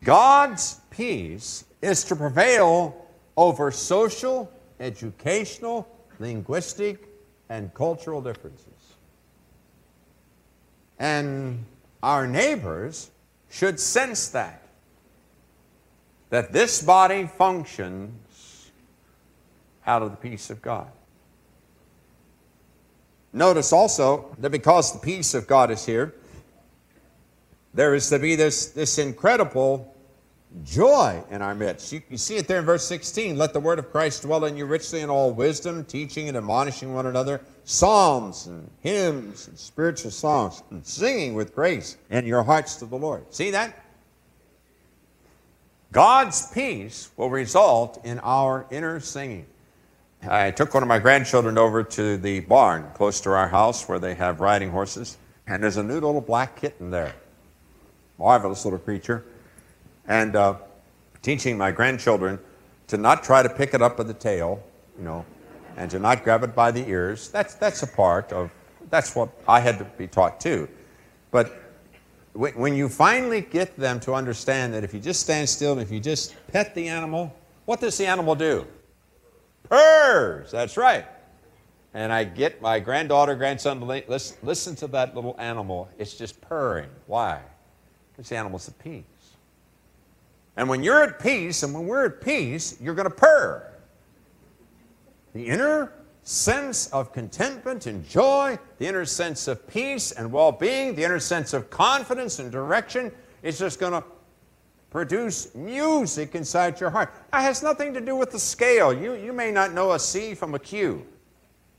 God's 0.03 0.79
peace 0.91 1.65
is 1.81 2.03
to 2.05 2.15
prevail 2.15 3.07
over 3.35 3.71
social, 3.71 4.51
educational, 4.79 5.87
linguistic, 6.19 7.07
and 7.49 7.73
cultural 7.73 8.21
differences. 8.21 8.65
And 10.99 11.65
our 12.03 12.27
neighbors 12.27 13.09
should 13.49 13.79
sense 13.79 14.29
that. 14.29 14.61
That 16.29 16.53
this 16.53 16.81
body 16.81 17.25
functions 17.25 18.28
out 19.89 20.03
of 20.03 20.11
the 20.11 20.17
peace 20.17 20.51
of 20.51 20.61
God. 20.61 20.87
Notice 23.33 23.73
also 23.73 24.35
that 24.37 24.51
because 24.51 24.93
the 24.93 24.99
peace 24.99 25.33
of 25.33 25.47
God 25.47 25.71
is 25.71 25.85
here, 25.85 26.13
there 27.73 27.95
is 27.95 28.09
to 28.09 28.19
be 28.19 28.35
this, 28.35 28.67
this 28.67 28.97
incredible 28.99 29.95
joy 30.63 31.21
in 31.29 31.41
our 31.41 31.53
midst. 31.53 31.91
You, 31.91 32.01
you, 32.09 32.17
see 32.17 32.37
it 32.37 32.47
there 32.47 32.59
in 32.59 32.65
verse 32.65 32.85
16. 32.87 33.37
Let 33.37 33.53
the 33.53 33.59
word 33.59 33.79
of 33.79 33.91
Christ 33.91 34.23
dwell 34.23 34.45
in 34.45 34.57
you 34.57 34.65
richly 34.65 35.01
in 35.01 35.09
all 35.09 35.31
wisdom, 35.31 35.85
teaching 35.85 36.27
and 36.27 36.37
admonishing 36.37 36.93
one 36.93 37.05
another, 37.05 37.41
psalms 37.65 38.47
and 38.47 38.69
hymns 38.81 39.47
and 39.47 39.57
spiritual 39.57 40.11
songs, 40.11 40.63
and 40.71 40.85
singing 40.85 41.33
with 41.33 41.53
grace 41.53 41.97
in 42.09 42.25
your 42.25 42.43
hearts 42.43 42.77
to 42.77 42.85
the 42.85 42.95
Lord. 42.97 43.31
See 43.33 43.51
that? 43.51 43.85
God's 45.91 46.51
peace 46.51 47.09
will 47.17 47.29
result 47.29 48.03
in 48.03 48.19
our 48.19 48.65
inner 48.71 48.99
singing. 48.99 49.45
I 50.27 50.51
took 50.51 50.73
one 50.73 50.83
of 50.83 50.89
my 50.89 50.99
grandchildren 50.99 51.57
over 51.57 51.81
to 51.81 52.17
the 52.17 52.41
barn 52.41 52.91
close 52.93 53.21
to 53.21 53.29
our 53.31 53.47
house 53.47 53.87
where 53.87 53.99
they 53.99 54.15
have 54.15 54.41
riding 54.41 54.69
horses, 54.69 55.17
and 55.47 55.63
there's 55.63 55.77
a 55.77 55.83
new 55.83 55.93
little 55.93 56.19
black 56.19 56.59
kitten 56.59 56.89
there. 56.89 57.13
Marvelous 58.17 58.65
little 58.65 58.79
creature. 58.79 59.23
And 60.07 60.35
uh, 60.35 60.55
teaching 61.21 61.57
my 61.57 61.71
grandchildren 61.71 62.37
to 62.87 62.97
not 62.97 63.23
try 63.23 63.43
to 63.43 63.49
pick 63.49 63.73
it 63.73 63.81
up 63.81 63.97
by 63.97 64.03
the 64.03 64.13
tail, 64.13 64.61
you 64.97 65.05
know, 65.05 65.25
and 65.77 65.89
to 65.91 65.99
not 65.99 66.23
grab 66.23 66.43
it 66.43 66.53
by 66.53 66.71
the 66.71 66.85
ears. 66.89 67.29
That's, 67.29 67.55
that's 67.55 67.83
a 67.83 67.87
part 67.87 68.33
of, 68.33 68.51
that's 68.89 69.15
what 69.15 69.29
I 69.47 69.61
had 69.61 69.77
to 69.77 69.85
be 69.85 70.07
taught 70.07 70.41
too. 70.41 70.67
But 71.31 71.63
when 72.33 72.73
you 72.73 72.89
finally 72.89 73.41
get 73.41 73.77
them 73.77 73.99
to 74.01 74.13
understand 74.13 74.73
that 74.73 74.83
if 74.83 74.93
you 74.93 74.99
just 74.99 75.21
stand 75.21 75.47
still 75.47 75.73
and 75.73 75.81
if 75.81 75.91
you 75.91 75.99
just 75.99 76.35
pet 76.47 76.75
the 76.75 76.87
animal, 76.89 77.33
what 77.65 77.79
does 77.79 77.97
the 77.97 78.05
animal 78.05 78.35
do? 78.35 78.67
Purrs. 79.69 80.51
That's 80.51 80.77
right. 80.77 81.05
And 81.93 82.13
I 82.13 82.23
get 82.23 82.61
my 82.61 82.79
granddaughter, 82.79 83.35
grandson 83.35 83.79
to 83.79 83.85
listen, 83.85 84.37
listen 84.43 84.75
to 84.77 84.87
that 84.87 85.15
little 85.15 85.35
animal. 85.39 85.89
It's 85.97 86.15
just 86.15 86.39
purring. 86.41 86.89
Why? 87.07 87.41
Because 88.11 88.29
the 88.29 88.35
animal's 88.35 88.67
at 88.67 88.77
peace. 88.79 89.03
And 90.55 90.67
when 90.67 90.83
you're 90.83 91.03
at 91.03 91.19
peace, 91.19 91.63
and 91.63 91.73
when 91.73 91.87
we're 91.87 92.05
at 92.05 92.21
peace, 92.21 92.77
you're 92.81 92.93
going 92.93 93.09
to 93.09 93.15
purr. 93.15 93.65
The 95.33 95.47
inner 95.47 95.93
sense 96.23 96.87
of 96.87 97.13
contentment 97.13 97.85
and 97.85 98.07
joy, 98.07 98.59
the 98.77 98.85
inner 98.85 99.05
sense 99.05 99.47
of 99.47 99.65
peace 99.67 100.11
and 100.11 100.31
well 100.31 100.51
being, 100.51 100.95
the 100.95 101.03
inner 101.03 101.19
sense 101.19 101.53
of 101.53 101.69
confidence 101.69 102.39
and 102.39 102.51
direction 102.51 103.11
is 103.41 103.57
just 103.57 103.79
going 103.79 103.93
to 103.93 104.03
produce 104.89 105.53
music 105.53 106.35
inside 106.35 106.79
your 106.79 106.89
heart. 106.89 107.13
That 107.31 107.41
has 107.41 107.61
nothing 107.61 107.93
to 107.93 108.01
do 108.01 108.15
with 108.15 108.31
the 108.31 108.39
scale. 108.39 108.93
You, 108.93 109.13
you 109.13 109.33
may 109.33 109.51
not 109.51 109.73
know 109.73 109.91
a 109.91 109.99
C 109.99 110.33
from 110.33 110.55
a 110.55 110.59
Q. 110.59 111.05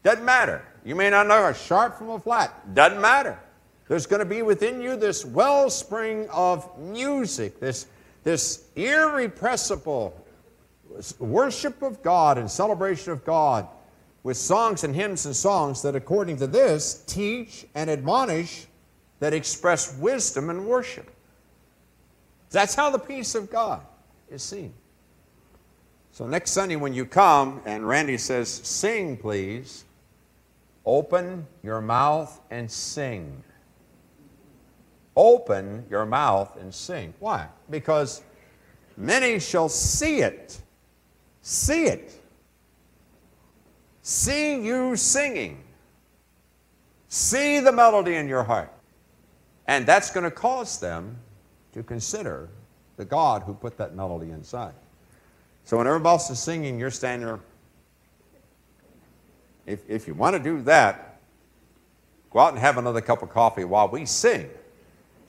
Doesn't 0.03 0.25
matter. 0.25 0.65
You 0.85 0.95
may 0.95 1.11
not 1.11 1.27
know 1.27 1.47
a 1.47 1.55
sharp 1.55 1.99
from 1.99 2.11
a 2.11 2.19
flat. 2.19 2.75
Doesn't 2.75 3.01
matter. 3.01 3.39
There's 3.89 4.07
going 4.07 4.21
to 4.21 4.27
be 4.27 4.43
within 4.43 4.81
you 4.81 4.97
this 4.97 5.25
wellspring 5.25 6.29
of 6.31 6.79
music, 6.79 7.59
this, 7.59 7.87
this 8.23 8.65
irrepressible 8.77 10.15
worship 11.19 11.83
of 11.83 12.03
God 12.03 12.39
and 12.39 12.51
celebration 12.51 13.13
of 13.13 13.25
God 13.25 13.67
with 14.23 14.37
songs 14.37 14.85
and 14.85 14.95
hymns 14.95 15.27
and 15.27 15.35
songs 15.35 15.83
that, 15.83 15.97
according 15.97 16.37
to 16.37 16.47
this, 16.47 17.03
teach 17.07 17.67
and 17.75 17.91
admonish 17.91 18.67
that 19.19 19.35
express 19.35 19.97
wisdom 19.99 20.51
and 20.51 20.67
worship. 20.67 21.11
That's 22.51 22.75
how 22.75 22.91
the 22.91 22.99
peace 22.99 23.35
of 23.35 23.51
God 23.51 23.81
is 24.31 24.43
seen. 24.43 24.75
So 26.13 26.27
next 26.27 26.51
Sunday, 26.51 26.77
when 26.77 26.93
you 26.93 27.07
come 27.07 27.63
and 27.65 27.87
Randy 27.87 28.19
says, 28.19 28.49
Sing, 28.49 29.17
please, 29.17 29.85
open 30.85 31.47
your 31.63 31.81
mouth 31.81 32.41
and 32.51 32.71
sing. 32.71 33.43
Open 35.15 35.85
your 35.89 36.07
mouth 36.07 36.57
and 36.61 36.75
sing. 36.75 37.15
Why? 37.21 37.47
Because 37.69 38.23
many 38.97 39.39
shall 39.39 39.69
see 39.69 40.21
it. 40.21 40.61
See 41.43 41.85
it. 41.85 42.21
See 44.03 44.61
you 44.61 44.97
singing. 44.97 45.63
See 47.09 47.61
the 47.61 47.73
melody 47.73 48.17
in 48.17 48.29
your 48.29 48.43
heart. 48.43 48.73
And 49.67 49.87
that's 49.87 50.11
going 50.11 50.25
to 50.25 50.31
cause 50.31 50.81
them 50.81 51.17
to 51.73 51.83
consider 51.83 52.49
the 52.97 53.05
God 53.05 53.43
who 53.43 53.55
put 53.55 53.77
that 53.79 53.95
melody 53.95 54.31
inside. 54.31 54.75
So 55.65 55.77
when 55.77 55.87
everybody 55.87 56.13
else 56.13 56.31
is 56.31 56.39
singing, 56.39 56.79
you're 56.79 56.91
standing 56.91 57.27
there. 57.27 57.41
If, 59.67 59.89
if 59.89 60.07
you 60.09 60.15
want 60.15 60.37
to 60.37 60.43
do 60.43 60.63
that, 60.63 61.21
go 62.31 62.41
out 62.41 62.53
and 62.53 62.59
have 62.59 62.77
another 62.79 63.01
cup 63.01 63.23
of 63.23 63.31
coffee 63.31 63.65
while 63.65 63.89
we 63.89 64.05
sing. 64.05 64.51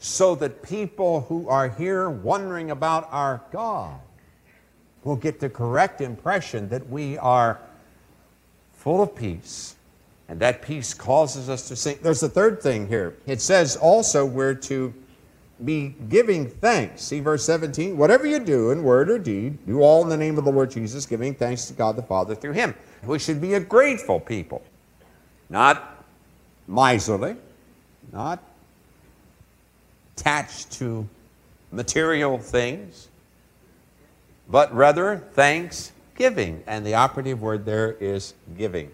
so 0.03 0.33
that 0.33 0.63
people 0.63 1.21
who 1.29 1.47
are 1.47 1.69
here 1.69 2.09
wondering 2.09 2.71
about 2.71 3.07
our 3.11 3.39
God 3.51 3.99
will 5.03 5.15
get 5.15 5.39
the 5.39 5.49
correct 5.49 6.01
impression 6.01 6.67
that 6.69 6.89
we 6.89 7.19
are 7.19 7.59
full 8.73 9.03
of 9.03 9.15
peace. 9.15 9.75
And 10.27 10.39
that 10.39 10.63
peace 10.63 10.95
causes 10.95 11.49
us 11.49 11.67
to 11.67 11.75
sing. 11.75 11.99
There's 12.01 12.23
a 12.23 12.29
third 12.29 12.63
thing 12.63 12.87
here. 12.87 13.15
It 13.27 13.41
says 13.41 13.75
also 13.75 14.25
we're 14.25 14.55
to 14.55 14.91
be 15.65 15.95
giving 16.09 16.47
thanks. 16.47 17.01
See 17.01 17.19
verse 17.19 17.45
17. 17.45 17.97
Whatever 17.97 18.25
you 18.25 18.39
do 18.39 18.71
in 18.71 18.83
word 18.83 19.09
or 19.09 19.19
deed, 19.19 19.65
do 19.65 19.81
all 19.81 20.03
in 20.03 20.09
the 20.09 20.17
name 20.17 20.37
of 20.37 20.45
the 20.45 20.51
Lord 20.51 20.71
Jesus, 20.71 21.05
giving 21.05 21.33
thanks 21.33 21.65
to 21.65 21.73
God 21.73 21.95
the 21.95 22.03
Father 22.03 22.35
through 22.35 22.53
him. 22.53 22.75
We 23.03 23.19
should 23.19 23.41
be 23.41 23.53
a 23.55 23.59
grateful 23.59 24.19
people, 24.19 24.61
not 25.49 26.05
miserly, 26.67 27.35
not 28.11 28.43
attached 30.15 30.71
to 30.73 31.07
material 31.71 32.37
things, 32.37 33.07
but 34.49 34.73
rather 34.73 35.17
thanksgiving. 35.17 36.63
And 36.67 36.85
the 36.85 36.95
operative 36.95 37.41
word 37.41 37.65
there 37.65 37.93
is 37.93 38.33
giving. 38.57 38.91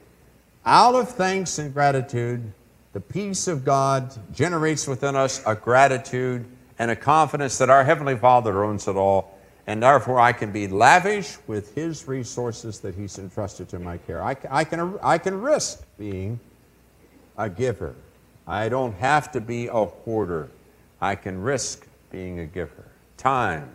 Out 0.66 0.96
of 0.96 1.10
thanks 1.10 1.60
and 1.60 1.74
gratitude, 1.74 2.52
the 2.94 3.00
peace 3.00 3.48
of 3.48 3.64
God 3.64 4.14
generates 4.34 4.88
within 4.88 5.16
us 5.16 5.42
a 5.46 5.56
gratitude 5.56 6.46
and 6.80 6.92
a 6.92 6.96
confidence 6.96 7.58
that 7.58 7.70
our 7.70 7.84
Heavenly 7.84 8.16
Father 8.16 8.64
owns 8.64 8.88
it 8.88 8.96
all, 8.96 9.38
and 9.66 9.82
therefore 9.82 10.20
I 10.20 10.32
can 10.32 10.52
be 10.52 10.68
lavish 10.68 11.38
with 11.48 11.74
His 11.76 12.08
resources 12.08 12.80
that 12.80 12.96
He's 12.96 13.18
entrusted 13.18 13.70
to 13.70 13.80
my 13.80 13.98
care. 13.98 14.24
I, 14.24 14.36
I, 14.50 14.64
can, 14.64 14.98
I 15.02 15.18
can 15.18 15.42
risk 15.42 15.84
being 15.98 16.40
a 17.38 17.50
giver. 17.50 17.96
I 18.48 18.70
don't 18.70 18.96
have 18.96 19.32
to 19.34 19.42
be 19.42 19.68
a 19.68 19.86
hoarder. 19.86 20.50
I 21.02 21.16
can 21.16 21.42
risk 21.42 21.86
being 22.12 22.40
a 22.40 22.46
giver. 22.46 22.86
Time, 23.18 23.70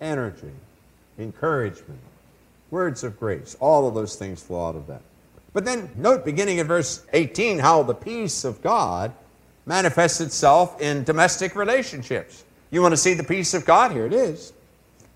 energy, 0.00 0.52
encouragement, 1.18 2.00
words 2.70 3.04
of 3.04 3.18
grace, 3.18 3.56
all 3.60 3.88
of 3.88 3.94
those 3.94 4.16
things 4.16 4.42
flow 4.42 4.68
out 4.68 4.76
of 4.76 4.86
that. 4.88 5.02
But 5.52 5.64
then 5.64 5.88
note, 5.96 6.24
beginning 6.24 6.58
in 6.58 6.66
verse 6.66 7.06
18, 7.12 7.60
how 7.60 7.82
the 7.84 7.94
peace 7.94 8.44
of 8.44 8.60
God 8.60 9.12
manifests 9.66 10.20
itself 10.20 10.80
in 10.80 11.04
domestic 11.04 11.56
relationships. 11.56 12.44
You 12.70 12.82
want 12.82 12.92
to 12.92 12.96
see 12.96 13.14
the 13.14 13.24
peace 13.24 13.54
of 13.54 13.64
God? 13.64 13.92
Here 13.92 14.06
it 14.06 14.12
is. 14.12 14.52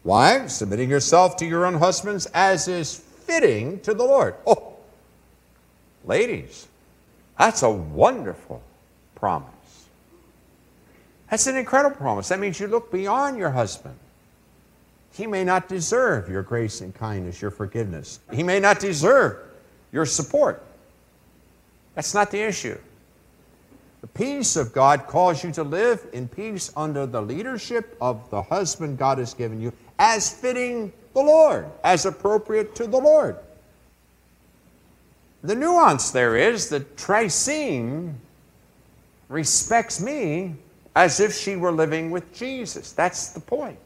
Wives, 0.04 0.54
submitting 0.54 0.88
yourself 0.88 1.36
to 1.36 1.46
your 1.46 1.66
own 1.66 1.74
husbands 1.74 2.26
as 2.32 2.68
is 2.68 2.96
fitting 2.96 3.80
to 3.80 3.94
the 3.94 4.04
Lord. 4.04 4.34
Oh, 4.46 4.76
ladies, 6.04 6.68
that's 7.38 7.62
a 7.62 7.70
wonderful 7.70 8.62
promise. 9.14 9.48
That's 11.30 11.46
an 11.46 11.56
incredible 11.56 11.96
promise. 11.96 12.28
That 12.28 12.40
means 12.40 12.58
you 12.58 12.68
look 12.68 12.90
beyond 12.90 13.36
your 13.36 13.50
husband. 13.50 13.96
He 15.12 15.26
may 15.26 15.44
not 15.44 15.68
deserve 15.68 16.28
your 16.28 16.42
grace 16.42 16.80
and 16.80 16.94
kindness, 16.94 17.42
your 17.42 17.50
forgiveness. 17.50 18.20
He 18.32 18.42
may 18.42 18.60
not 18.60 18.78
deserve 18.78 19.36
your 19.92 20.06
support. 20.06 20.62
That's 21.94 22.14
not 22.14 22.30
the 22.30 22.40
issue. 22.40 22.78
Peace 24.14 24.56
of 24.56 24.72
God 24.72 25.06
calls 25.06 25.44
you 25.44 25.52
to 25.52 25.62
live 25.62 26.06
in 26.12 26.28
peace 26.28 26.72
under 26.76 27.06
the 27.06 27.22
leadership 27.22 27.96
of 28.00 28.28
the 28.30 28.42
husband 28.42 28.98
God 28.98 29.18
has 29.18 29.34
given 29.34 29.60
you, 29.60 29.72
as 29.98 30.32
fitting 30.32 30.92
the 31.14 31.20
Lord, 31.20 31.66
as 31.84 32.06
appropriate 32.06 32.74
to 32.76 32.86
the 32.86 32.98
Lord. 32.98 33.36
The 35.42 35.54
nuance 35.54 36.10
there 36.10 36.36
is 36.36 36.68
that 36.70 36.96
Tracine 36.96 38.18
respects 39.28 40.00
me 40.00 40.54
as 40.96 41.20
if 41.20 41.34
she 41.34 41.54
were 41.54 41.70
living 41.70 42.10
with 42.10 42.32
Jesus. 42.34 42.92
That's 42.92 43.28
the 43.28 43.40
point. 43.40 43.78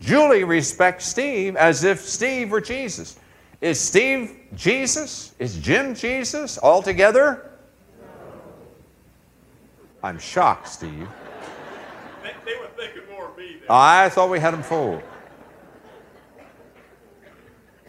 Julie 0.00 0.44
respects 0.44 1.06
Steve 1.06 1.56
as 1.56 1.84
if 1.84 2.00
Steve 2.00 2.50
were 2.50 2.60
Jesus. 2.60 3.18
Is 3.60 3.80
Steve 3.80 4.36
Jesus? 4.54 5.34
Is 5.38 5.58
Jim 5.58 5.94
Jesus 5.94 6.58
altogether? 6.58 7.47
I'm 10.02 10.18
shocked, 10.18 10.68
Steve. 10.68 11.08
They, 12.22 12.32
they 12.44 12.58
were 12.58 12.68
thinking 12.76 13.02
more 13.10 13.28
of 13.28 13.36
me. 13.36 13.54
Than 13.54 13.66
I 13.68 14.08
thought 14.08 14.30
we 14.30 14.38
had 14.38 14.54
him 14.54 14.62
fooled. 14.62 15.02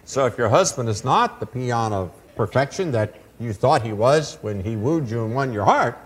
So 0.05 0.25
if 0.25 0.37
your 0.37 0.49
husband 0.49 0.89
is 0.89 1.03
not 1.03 1.39
the 1.39 1.45
peon 1.45 1.93
of 1.93 2.11
perfection 2.35 2.91
that 2.91 3.15
you 3.39 3.53
thought 3.53 3.83
he 3.83 3.93
was 3.93 4.39
when 4.41 4.63
he 4.63 4.75
wooed 4.75 5.09
you 5.09 5.23
and 5.23 5.35
won 5.35 5.53
your 5.53 5.65
heart, 5.65 5.97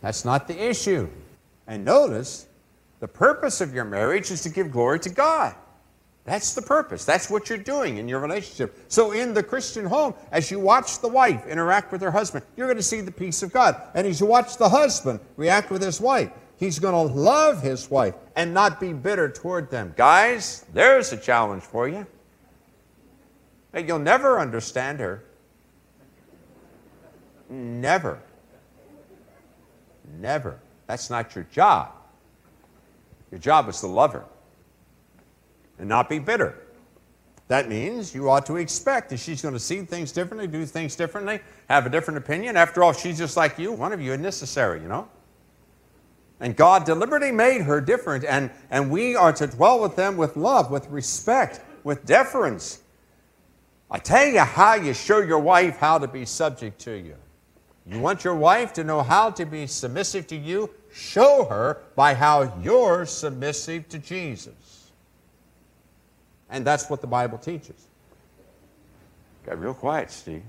that's 0.00 0.24
not 0.24 0.48
the 0.48 0.58
issue. 0.58 1.08
And 1.66 1.84
notice, 1.84 2.46
the 3.00 3.08
purpose 3.08 3.60
of 3.60 3.74
your 3.74 3.84
marriage 3.84 4.30
is 4.30 4.40
to 4.42 4.48
give 4.48 4.70
glory 4.70 4.98
to 5.00 5.10
God. 5.10 5.54
That's 6.26 6.54
the 6.54 6.62
purpose. 6.62 7.04
That's 7.04 7.30
what 7.30 7.48
you're 7.48 7.56
doing 7.56 7.98
in 7.98 8.08
your 8.08 8.18
relationship. 8.18 8.76
So, 8.88 9.12
in 9.12 9.32
the 9.32 9.44
Christian 9.44 9.86
home, 9.86 10.12
as 10.32 10.50
you 10.50 10.58
watch 10.58 10.98
the 10.98 11.06
wife 11.06 11.46
interact 11.46 11.92
with 11.92 12.02
her 12.02 12.10
husband, 12.10 12.44
you're 12.56 12.66
going 12.66 12.76
to 12.76 12.82
see 12.82 13.00
the 13.00 13.12
peace 13.12 13.44
of 13.44 13.52
God. 13.52 13.80
And 13.94 14.08
as 14.08 14.18
you 14.18 14.26
watch 14.26 14.56
the 14.56 14.68
husband 14.68 15.20
react 15.36 15.70
with 15.70 15.80
his 15.80 16.00
wife, 16.00 16.32
he's 16.58 16.80
going 16.80 16.94
to 16.94 17.14
love 17.14 17.62
his 17.62 17.88
wife 17.88 18.16
and 18.34 18.52
not 18.52 18.80
be 18.80 18.92
bitter 18.92 19.28
toward 19.30 19.70
them. 19.70 19.94
Guys, 19.96 20.66
there's 20.74 21.12
a 21.12 21.16
challenge 21.16 21.62
for 21.62 21.88
you. 21.88 22.04
You'll 23.72 24.00
never 24.00 24.40
understand 24.40 24.98
her. 24.98 25.22
Never. 27.48 28.18
Never. 30.18 30.58
That's 30.88 31.08
not 31.08 31.36
your 31.36 31.46
job. 31.52 31.92
Your 33.30 33.38
job 33.38 33.68
is 33.68 33.78
to 33.80 33.86
love 33.86 34.12
her 34.12 34.24
and 35.78 35.88
not 35.88 36.08
be 36.08 36.18
bitter. 36.18 36.62
That 37.48 37.68
means 37.68 38.14
you 38.14 38.28
ought 38.28 38.44
to 38.46 38.56
expect 38.56 39.10
that 39.10 39.18
she's 39.18 39.40
going 39.40 39.54
to 39.54 39.60
see 39.60 39.82
things 39.82 40.10
differently, 40.10 40.48
do 40.48 40.66
things 40.66 40.96
differently, 40.96 41.40
have 41.68 41.86
a 41.86 41.90
different 41.90 42.18
opinion. 42.18 42.56
After 42.56 42.82
all, 42.82 42.92
she's 42.92 43.18
just 43.18 43.36
like 43.36 43.58
you. 43.58 43.72
One 43.72 43.92
of 43.92 44.00
you 44.00 44.12
is 44.12 44.20
necessary, 44.20 44.80
you 44.80 44.88
know? 44.88 45.08
And 46.40 46.56
God 46.56 46.84
deliberately 46.84 47.32
made 47.32 47.62
her 47.62 47.80
different, 47.80 48.24
and, 48.24 48.50
and 48.70 48.90
we 48.90 49.14
are 49.14 49.32
to 49.32 49.46
dwell 49.46 49.80
with 49.80 49.96
them 49.96 50.16
with 50.16 50.36
love, 50.36 50.70
with 50.70 50.88
respect, 50.88 51.60
with 51.84 52.04
deference. 52.04 52.82
I 53.90 53.98
tell 53.98 54.26
you 54.26 54.40
how 54.40 54.74
you 54.74 54.92
show 54.92 55.20
your 55.20 55.38
wife 55.38 55.76
how 55.76 55.98
to 55.98 56.08
be 56.08 56.24
subject 56.24 56.80
to 56.80 56.92
you. 56.92 57.14
You 57.86 58.00
want 58.00 58.24
your 58.24 58.34
wife 58.34 58.72
to 58.74 58.84
know 58.84 59.02
how 59.02 59.30
to 59.30 59.46
be 59.46 59.68
submissive 59.68 60.26
to 60.26 60.36
you? 60.36 60.70
Show 60.92 61.44
her 61.44 61.82
by 61.94 62.14
how 62.14 62.52
you're 62.60 63.06
submissive 63.06 63.88
to 63.90 63.98
Jesus. 64.00 64.54
And 66.50 66.64
that's 66.64 66.88
what 66.88 67.00
the 67.00 67.06
Bible 67.06 67.38
teaches. 67.38 67.86
Got 69.44 69.60
real 69.60 69.74
quiet, 69.74 70.10
Steve. 70.10 70.42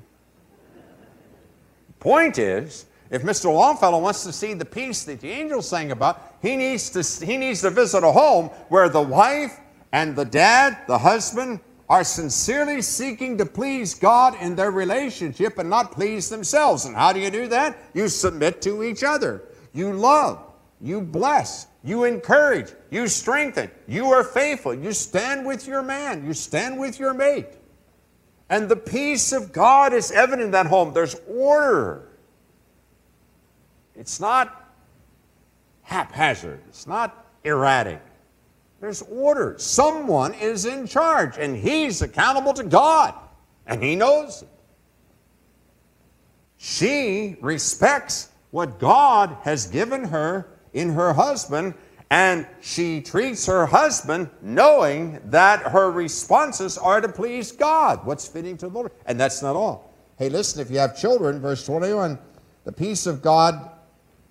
Point 1.99 2.37
is, 2.37 2.85
if 3.09 3.23
Mr. 3.23 3.45
Longfellow 3.45 3.99
wants 3.99 4.23
to 4.23 4.33
see 4.33 4.53
the 4.53 4.65
peace 4.65 5.03
that 5.05 5.21
the 5.21 5.29
angels 5.29 5.67
sang 5.69 5.91
about, 5.91 6.35
he 6.41 6.55
needs 6.55 6.89
to, 6.91 7.25
he 7.25 7.37
needs 7.37 7.61
to 7.61 7.69
visit 7.69 8.03
a 8.03 8.11
home 8.11 8.47
where 8.69 8.89
the 8.89 9.01
wife 9.01 9.59
and 9.91 10.15
the 10.15 10.25
dad, 10.25 10.77
the 10.87 10.97
husband, 10.97 11.59
are 11.89 12.03
sincerely 12.03 12.81
seeking 12.81 13.37
to 13.37 13.45
please 13.45 13.93
God 13.93 14.35
in 14.41 14.55
their 14.55 14.71
relationship 14.71 15.57
and 15.57 15.69
not 15.69 15.93
please 15.93 16.29
themselves. 16.29 16.85
And 16.85 16.95
how 16.95 17.13
do 17.13 17.19
you 17.19 17.31
do 17.31 17.47
that? 17.47 17.77
You 17.93 18.09
submit 18.09 18.61
to 18.63 18.83
each 18.83 19.03
other. 19.03 19.43
You 19.73 19.93
love. 19.93 20.46
You 20.81 21.01
bless. 21.01 21.67
You 21.83 22.03
encourage. 22.03 22.71
You 22.91 23.07
strengthen. 23.07 23.71
You 23.87 24.11
are 24.11 24.23
faithful. 24.23 24.73
You 24.73 24.91
stand 24.93 25.45
with 25.45 25.67
your 25.67 25.81
man. 25.81 26.25
You 26.25 26.33
stand 26.33 26.79
with 26.79 26.99
your 26.99 27.13
mate. 27.13 27.47
And 28.49 28.69
the 28.69 28.75
peace 28.75 29.33
of 29.33 29.51
God 29.51 29.93
is 29.93 30.11
evident 30.11 30.43
in 30.43 30.51
that 30.51 30.67
home. 30.67 30.93
There's 30.93 31.15
order. 31.27 32.07
It's 33.95 34.19
not 34.19 34.71
haphazard. 35.81 36.59
It's 36.69 36.87
not 36.87 37.25
erratic. 37.43 38.01
There's 38.79 39.01
order. 39.01 39.55
Someone 39.57 40.33
is 40.35 40.65
in 40.65 40.85
charge, 40.85 41.37
and 41.37 41.57
he's 41.57 42.01
accountable 42.01 42.53
to 42.53 42.63
God, 42.63 43.13
and 43.65 43.81
he 43.81 43.95
knows 43.95 44.43
it. 44.43 44.49
She 46.57 47.37
respects 47.41 48.29
what 48.51 48.79
God 48.79 49.35
has 49.41 49.67
given 49.67 50.03
her 50.05 50.47
in 50.77 50.89
her 50.89 51.11
husband, 51.13 51.73
and 52.09 52.47
she 52.61 53.01
treats 53.01 53.47
her 53.47 53.65
husband 53.65 54.29
knowing 54.41 55.19
that 55.25 55.61
her 55.63 55.91
responses 55.91 56.77
are 56.77 57.01
to 57.01 57.09
please 57.09 57.51
God, 57.51 58.05
what's 58.05 58.27
fitting 58.27 58.57
to 58.57 58.67
the 58.67 58.73
Lord. 58.73 58.91
And 59.07 59.19
that's 59.19 59.41
not 59.41 59.55
all. 59.55 59.93
Hey, 60.17 60.29
listen, 60.29 60.61
if 60.61 60.69
you 60.71 60.77
have 60.77 60.97
children, 60.97 61.41
verse 61.41 61.65
21, 61.65 62.17
the 62.63 62.71
peace 62.71 63.07
of 63.07 63.21
God 63.21 63.71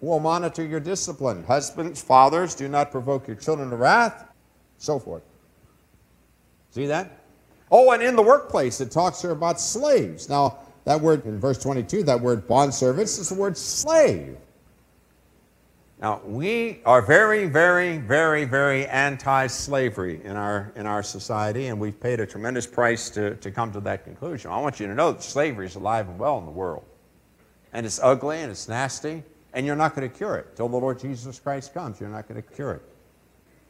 will 0.00 0.20
monitor 0.20 0.64
your 0.64 0.80
discipline. 0.80 1.42
Husbands, 1.44 2.00
fathers, 2.00 2.54
do 2.54 2.68
not 2.68 2.90
provoke 2.90 3.26
your 3.26 3.36
children 3.36 3.70
to 3.70 3.76
wrath, 3.76 4.24
so 4.78 4.98
forth. 4.98 5.22
See 6.70 6.86
that? 6.86 7.10
Oh, 7.70 7.90
and 7.90 8.02
in 8.02 8.14
the 8.14 8.22
workplace, 8.22 8.80
it 8.80 8.90
talks 8.92 9.20
here 9.20 9.32
about 9.32 9.60
slaves. 9.60 10.28
Now, 10.28 10.58
that 10.84 11.00
word 11.00 11.26
in 11.26 11.40
verse 11.40 11.58
22, 11.58 12.04
that 12.04 12.20
word 12.20 12.46
bondservants, 12.46 13.18
is 13.18 13.30
the 13.30 13.34
word 13.34 13.56
slave. 13.56 14.36
Now, 15.98 16.20
we 16.26 16.80
are 16.84 17.00
very, 17.00 17.46
very, 17.46 17.96
very, 17.96 18.44
very 18.44 18.86
anti 18.86 19.46
slavery 19.46 20.20
in 20.24 20.36
our, 20.36 20.70
in 20.76 20.84
our 20.84 21.02
society, 21.02 21.68
and 21.68 21.80
we've 21.80 21.98
paid 21.98 22.20
a 22.20 22.26
tremendous 22.26 22.66
price 22.66 23.08
to, 23.10 23.36
to 23.36 23.50
come 23.50 23.72
to 23.72 23.80
that 23.80 24.04
conclusion. 24.04 24.50
I 24.50 24.60
want 24.60 24.78
you 24.78 24.86
to 24.88 24.94
know 24.94 25.12
that 25.12 25.22
slavery 25.22 25.64
is 25.64 25.74
alive 25.74 26.08
and 26.08 26.18
well 26.18 26.38
in 26.38 26.44
the 26.44 26.50
world. 26.50 26.84
And 27.72 27.86
it's 27.86 27.98
ugly 28.02 28.42
and 28.42 28.50
it's 28.50 28.68
nasty, 28.68 29.22
and 29.54 29.64
you're 29.64 29.76
not 29.76 29.94
going 29.94 30.08
to 30.08 30.14
cure 30.14 30.36
it. 30.36 30.54
Till 30.54 30.68
the 30.68 30.76
Lord 30.76 30.98
Jesus 30.98 31.38
Christ 31.40 31.72
comes, 31.72 31.98
you're 31.98 32.10
not 32.10 32.28
going 32.28 32.42
to 32.42 32.54
cure 32.54 32.72
it. 32.72 32.82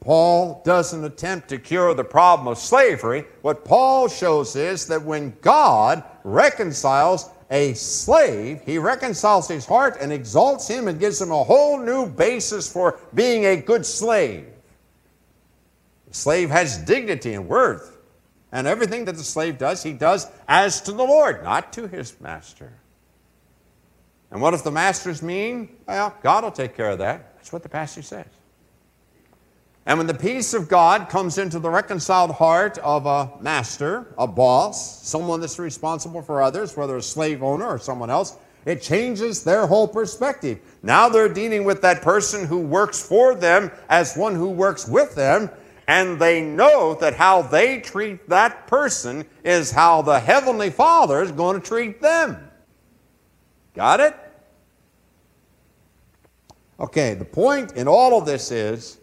Paul 0.01 0.63
doesn't 0.65 1.05
attempt 1.05 1.49
to 1.49 1.59
cure 1.59 1.95
the 1.95 2.05
problem 2.05 2.49
of 2.49 2.59
slavery. 2.59 3.25
What 3.43 3.65
Paul 3.65 4.09
shows 4.09 4.57
is 4.57 4.87
that 4.89 5.03
when 5.03 5.37
God 5.43 6.03
reconciles 6.25 7.31
a 7.51 7.75
slave, 7.75 8.63
he 8.63 8.79
reconciles 8.79 9.49
his 9.49 9.67
heart 9.67 9.97
and 10.01 10.13
exalts 10.13 10.69
him 10.69 10.89
and 10.89 10.99
gives 10.99 11.21
him 11.21 11.31
a 11.31 11.45
whole 11.45 11.79
new 11.79 12.07
basis 12.09 12.71
for 12.71 12.99
being 13.15 13.47
a 13.47 13.57
good 13.57 13.87
slave. 13.87 14.47
The 16.09 16.15
slave 16.15 16.51
has 16.51 16.79
dignity 16.79 17.35
and 17.35 17.49
worth, 17.49 17.97
and 18.51 18.67
everything 18.67 19.05
that 19.05 19.17
the 19.17 19.25
slave 19.25 19.59
does, 19.59 19.83
he 19.83 19.93
does 19.93 20.27
as 20.49 20.81
to 20.83 20.93
the 20.93 21.05
Lord, 21.05 21.45
not 21.45 21.73
to 21.75 21.87
his 21.87 22.21
master. 22.21 22.73
And 24.31 24.41
what 24.41 24.55
if 24.55 24.65
the 24.65 24.73
master's 24.73 25.23
mean? 25.23 25.77
Well, 25.87 26.15
God 26.23 26.45
will 26.45 26.51
take 26.51 26.77
care 26.77 26.91
of 26.91 26.99
that. 26.99 27.37
That's 27.37 27.53
what 27.53 27.63
the 27.63 27.69
pastor 27.69 28.03
says. 28.03 28.27
And 29.87 29.99
when 29.99 30.09
the 30.09 30.15
peace 30.15 30.53
of 30.53 30.69
God 30.69 31.09
comes 31.09 31.39
into 31.39 31.61
the 31.61 31.71
reconciled 31.71 32.33
heart 32.33 32.77
of 32.79 33.07
a 33.07 33.31
master, 33.41 34.13
a 34.19 34.27
boss, 34.27 35.07
someone 35.07 35.41
that's 35.41 35.61
responsible 35.61 36.23
for 36.23 36.43
others, 36.43 36.77
whether 36.77 36.97
a 36.97 37.03
slave 37.03 37.41
owner 37.41 37.67
or 37.67 37.79
someone 37.79 38.11
else, 38.11 38.37
it 38.65 38.83
changes 38.83 39.45
their 39.45 39.65
whole 39.69 39.87
perspective. 39.87 40.59
Now 40.83 41.09
they're 41.09 41.33
dealing 41.33 41.63
with 41.63 41.83
that 41.83 42.03
person 42.03 42.47
who 42.47 42.59
works 42.59 43.01
for 43.01 43.37
them 43.37 43.71
as 43.89 44.17
one 44.17 44.35
who 44.35 44.51
works 44.51 44.89
with 44.89 45.15
them, 45.15 45.49
and 45.87 46.19
they 46.19 46.43
know 46.43 46.95
that 46.95 47.15
how 47.15 47.43
they 47.43 47.79
treat 47.79 48.29
that 48.29 48.67
person 48.67 49.25
is 49.45 49.71
how 49.71 50.03
the 50.03 50.19
Heavenly 50.19 50.71
Father 50.71 51.23
is 51.23 51.31
going 51.31 51.61
to 51.61 51.65
treat 51.65 52.03
them. 52.03 52.51
Got 53.73 54.01
it? 54.01 54.17
Okay, 56.81 57.15
the 57.15 57.25
point 57.25 57.75
in 57.75 57.87
all 57.87 58.19
of 58.19 58.27
this 58.27 58.51
is 58.51 58.99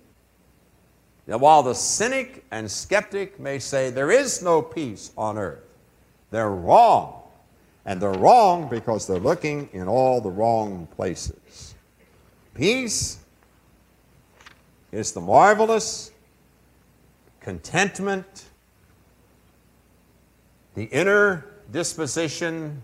that 1.25 1.39
while 1.39 1.63
the 1.63 1.73
cynic 1.73 2.45
and 2.51 2.69
skeptic 2.69 3.39
may 3.39 3.59
say 3.59 3.89
there 3.89 4.11
is 4.11 4.41
no 4.41 4.61
peace 4.61 5.11
on 5.17 5.37
earth, 5.37 5.63
they're 6.31 6.51
wrong. 6.51 7.21
And 7.85 8.01
they're 8.01 8.11
wrong 8.11 8.69
because 8.69 9.07
they're 9.07 9.19
looking 9.19 9.69
in 9.73 9.87
all 9.87 10.21
the 10.21 10.29
wrong 10.29 10.87
places. 10.95 11.75
Peace 12.53 13.19
is 14.91 15.11
the 15.11 15.19
marvelous 15.19 16.11
contentment, 17.41 18.45
the 20.75 20.85
inner 20.85 21.45
disposition 21.71 22.81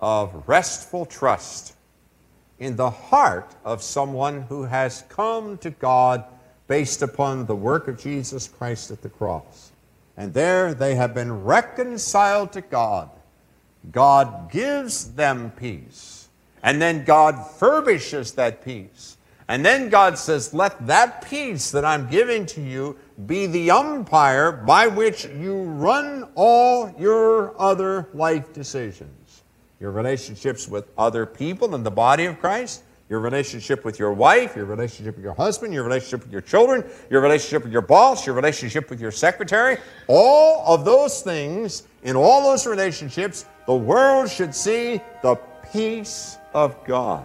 of 0.00 0.44
restful 0.48 1.06
trust 1.06 1.74
in 2.58 2.74
the 2.74 2.90
heart 2.90 3.54
of 3.64 3.82
someone 3.82 4.42
who 4.42 4.64
has 4.64 5.04
come 5.08 5.56
to 5.58 5.70
God 5.70 6.24
based 6.68 7.02
upon 7.02 7.46
the 7.46 7.56
work 7.56 7.88
of 7.88 7.98
Jesus 7.98 8.46
Christ 8.46 8.90
at 8.92 9.02
the 9.02 9.08
cross. 9.08 9.72
And 10.16 10.32
there 10.32 10.74
they 10.74 10.94
have 10.94 11.14
been 11.14 11.44
reconciled 11.44 12.52
to 12.52 12.60
God. 12.60 13.10
God 13.90 14.50
gives 14.50 15.12
them 15.12 15.52
peace. 15.56 16.28
And 16.62 16.80
then 16.80 17.04
God 17.04 17.34
furbishes 17.58 18.34
that 18.34 18.64
peace. 18.64 19.16
And 19.48 19.64
then 19.64 19.88
God 19.88 20.18
says, 20.18 20.52
Let 20.52 20.86
that 20.86 21.28
peace 21.28 21.70
that 21.70 21.84
I'm 21.84 22.08
giving 22.10 22.44
to 22.46 22.60
you 22.60 22.98
be 23.26 23.46
the 23.46 23.70
umpire 23.70 24.52
by 24.52 24.86
which 24.86 25.24
you 25.24 25.62
run 25.62 26.28
all 26.34 26.94
your 26.98 27.58
other 27.60 28.08
life 28.12 28.52
decisions. 28.52 29.42
Your 29.80 29.90
relationships 29.92 30.68
with 30.68 30.88
other 30.98 31.24
people 31.24 31.74
in 31.74 31.82
the 31.82 31.90
body 31.90 32.26
of 32.26 32.40
Christ, 32.40 32.82
your 33.08 33.20
relationship 33.20 33.84
with 33.84 33.98
your 33.98 34.12
wife, 34.12 34.54
your 34.54 34.66
relationship 34.66 35.16
with 35.16 35.24
your 35.24 35.34
husband, 35.34 35.72
your 35.72 35.82
relationship 35.82 36.24
with 36.24 36.32
your 36.32 36.42
children, 36.42 36.84
your 37.08 37.22
relationship 37.22 37.64
with 37.64 37.72
your 37.72 37.82
boss, 37.82 38.26
your 38.26 38.34
relationship 38.34 38.90
with 38.90 39.00
your 39.00 39.10
secretary. 39.10 39.78
All 40.08 40.62
of 40.74 40.84
those 40.84 41.22
things, 41.22 41.84
in 42.02 42.16
all 42.16 42.42
those 42.42 42.66
relationships, 42.66 43.46
the 43.66 43.74
world 43.74 44.28
should 44.30 44.54
see 44.54 45.00
the 45.22 45.36
peace 45.72 46.36
of 46.52 46.76
God. 46.84 47.24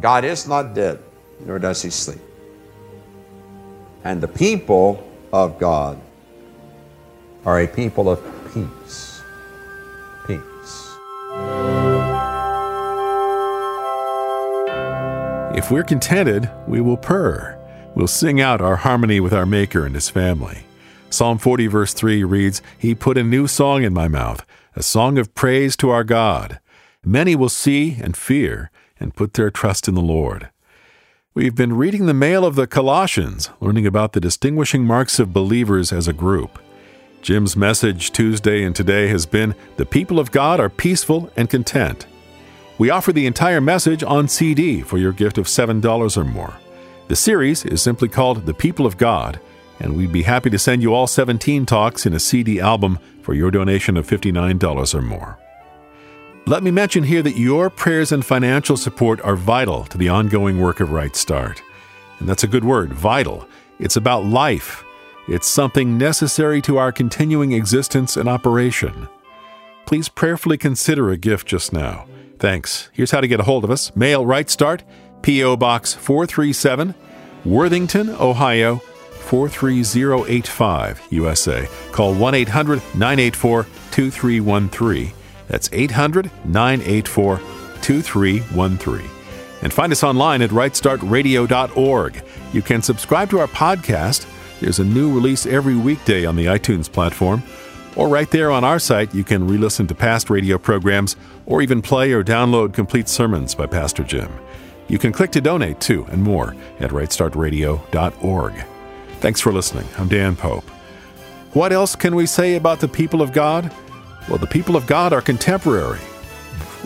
God 0.00 0.24
is 0.24 0.48
not 0.48 0.74
dead, 0.74 0.98
nor 1.44 1.58
does 1.58 1.82
he 1.82 1.90
sleep. 1.90 2.20
And 4.04 4.20
the 4.20 4.28
people 4.28 5.08
of 5.32 5.58
God 5.58 5.98
are 7.44 7.60
a 7.60 7.66
people 7.66 8.08
of 8.08 8.20
peace. 8.52 9.15
If 15.56 15.70
we're 15.70 15.84
contented, 15.84 16.50
we 16.68 16.82
will 16.82 16.98
purr. 16.98 17.58
We'll 17.94 18.08
sing 18.08 18.42
out 18.42 18.60
our 18.60 18.76
harmony 18.76 19.20
with 19.20 19.32
our 19.32 19.46
Maker 19.46 19.86
and 19.86 19.94
His 19.94 20.10
family. 20.10 20.64
Psalm 21.08 21.38
40, 21.38 21.66
verse 21.68 21.94
3 21.94 22.24
reads, 22.24 22.60
He 22.76 22.94
put 22.94 23.16
a 23.16 23.24
new 23.24 23.46
song 23.46 23.82
in 23.82 23.94
my 23.94 24.06
mouth, 24.06 24.44
a 24.74 24.82
song 24.82 25.16
of 25.16 25.34
praise 25.34 25.74
to 25.78 25.88
our 25.88 26.04
God. 26.04 26.60
Many 27.02 27.34
will 27.34 27.48
see 27.48 27.96
and 28.02 28.14
fear 28.14 28.70
and 29.00 29.16
put 29.16 29.32
their 29.32 29.50
trust 29.50 29.88
in 29.88 29.94
the 29.94 30.02
Lord. 30.02 30.50
We've 31.32 31.54
been 31.54 31.72
reading 31.72 32.04
the 32.04 32.12
mail 32.12 32.44
of 32.44 32.54
the 32.54 32.66
Colossians, 32.66 33.48
learning 33.58 33.86
about 33.86 34.12
the 34.12 34.20
distinguishing 34.20 34.84
marks 34.84 35.18
of 35.18 35.32
believers 35.32 35.90
as 35.90 36.06
a 36.06 36.12
group. 36.12 36.58
Jim's 37.22 37.56
message 37.56 38.12
Tuesday 38.12 38.62
and 38.62 38.76
today 38.76 39.08
has 39.08 39.24
been 39.24 39.54
The 39.78 39.86
people 39.86 40.20
of 40.20 40.32
God 40.32 40.60
are 40.60 40.68
peaceful 40.68 41.30
and 41.34 41.48
content. 41.48 42.06
We 42.78 42.90
offer 42.90 43.10
the 43.10 43.26
entire 43.26 43.62
message 43.62 44.02
on 44.02 44.28
CD 44.28 44.82
for 44.82 44.98
your 44.98 45.12
gift 45.12 45.38
of 45.38 45.46
$7 45.46 46.16
or 46.16 46.24
more. 46.24 46.54
The 47.08 47.16
series 47.16 47.64
is 47.64 47.80
simply 47.80 48.08
called 48.08 48.44
The 48.44 48.52
People 48.52 48.84
of 48.84 48.98
God, 48.98 49.40
and 49.80 49.96
we'd 49.96 50.12
be 50.12 50.24
happy 50.24 50.50
to 50.50 50.58
send 50.58 50.82
you 50.82 50.92
all 50.92 51.06
17 51.06 51.64
talks 51.64 52.04
in 52.04 52.12
a 52.12 52.20
CD 52.20 52.60
album 52.60 52.98
for 53.22 53.32
your 53.32 53.50
donation 53.50 53.96
of 53.96 54.06
$59 54.06 54.94
or 54.94 55.00
more. 55.00 55.38
Let 56.46 56.62
me 56.62 56.70
mention 56.70 57.04
here 57.04 57.22
that 57.22 57.38
your 57.38 57.70
prayers 57.70 58.12
and 58.12 58.24
financial 58.24 58.76
support 58.76 59.22
are 59.22 59.36
vital 59.36 59.84
to 59.86 59.96
the 59.96 60.10
ongoing 60.10 60.60
work 60.60 60.80
of 60.80 60.92
Right 60.92 61.16
Start. 61.16 61.62
And 62.18 62.28
that's 62.28 62.44
a 62.44 62.48
good 62.48 62.64
word, 62.64 62.92
vital. 62.92 63.48
It's 63.78 63.96
about 63.96 64.26
life. 64.26 64.84
It's 65.28 65.48
something 65.48 65.96
necessary 65.96 66.60
to 66.62 66.76
our 66.76 66.92
continuing 66.92 67.52
existence 67.52 68.18
and 68.18 68.28
operation. 68.28 69.08
Please 69.86 70.10
prayerfully 70.10 70.58
consider 70.58 71.10
a 71.10 71.16
gift 71.16 71.46
just 71.46 71.72
now. 71.72 72.06
Thanks. 72.38 72.90
Here's 72.92 73.10
how 73.10 73.20
to 73.20 73.28
get 73.28 73.40
a 73.40 73.44
hold 73.44 73.64
of 73.64 73.70
us. 73.70 73.94
Mail 73.96 74.24
Right 74.26 74.48
Start, 74.48 74.84
P.O. 75.22 75.56
Box 75.56 75.94
437, 75.94 76.94
Worthington, 77.44 78.10
Ohio 78.10 78.76
43085, 79.26 81.08
USA. 81.10 81.68
Call 81.92 82.14
1 82.14 82.34
800 82.34 82.78
984 82.94 83.66
2313. 83.90 85.12
That's 85.48 85.68
800 85.72 86.30
984 86.44 87.40
2313. 87.82 89.10
And 89.62 89.72
find 89.72 89.90
us 89.90 90.04
online 90.04 90.42
at 90.42 90.50
rightstartradio.org. 90.50 92.22
You 92.52 92.62
can 92.62 92.82
subscribe 92.82 93.30
to 93.30 93.40
our 93.40 93.48
podcast. 93.48 94.26
There's 94.60 94.78
a 94.78 94.84
new 94.84 95.12
release 95.12 95.46
every 95.46 95.76
weekday 95.76 96.24
on 96.24 96.36
the 96.36 96.46
iTunes 96.46 96.90
platform. 96.90 97.42
Or 97.96 98.08
right 98.08 98.30
there 98.30 98.50
on 98.50 98.62
our 98.62 98.78
site, 98.78 99.14
you 99.14 99.24
can 99.24 99.48
re 99.48 99.56
listen 99.56 99.86
to 99.86 99.94
past 99.94 100.28
radio 100.30 100.58
programs 100.58 101.16
or 101.46 101.62
even 101.62 101.80
play 101.82 102.12
or 102.12 102.22
download 102.22 102.74
complete 102.74 103.08
sermons 103.08 103.54
by 103.54 103.66
Pastor 103.66 104.04
Jim. 104.04 104.30
You 104.88 104.98
can 104.98 105.12
click 105.12 105.32
to 105.32 105.40
donate 105.40 105.80
too 105.80 106.06
and 106.10 106.22
more 106.22 106.54
at 106.78 106.90
rightstartradio.org. 106.90 108.64
Thanks 109.20 109.40
for 109.40 109.52
listening. 109.52 109.88
I'm 109.98 110.08
Dan 110.08 110.36
Pope. 110.36 110.68
What 111.52 111.72
else 111.72 111.96
can 111.96 112.14
we 112.14 112.26
say 112.26 112.56
about 112.56 112.80
the 112.80 112.88
people 112.88 113.22
of 113.22 113.32
God? 113.32 113.72
Well, 114.28 114.38
the 114.38 114.46
people 114.46 114.76
of 114.76 114.86
God 114.86 115.12
are 115.12 115.22
contemporary. 115.22 116.00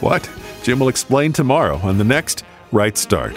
What? 0.00 0.30
Jim 0.62 0.78
will 0.78 0.88
explain 0.88 1.32
tomorrow 1.32 1.78
on 1.82 1.98
the 1.98 2.04
next 2.04 2.44
Right 2.70 2.96
Start. 2.96 3.36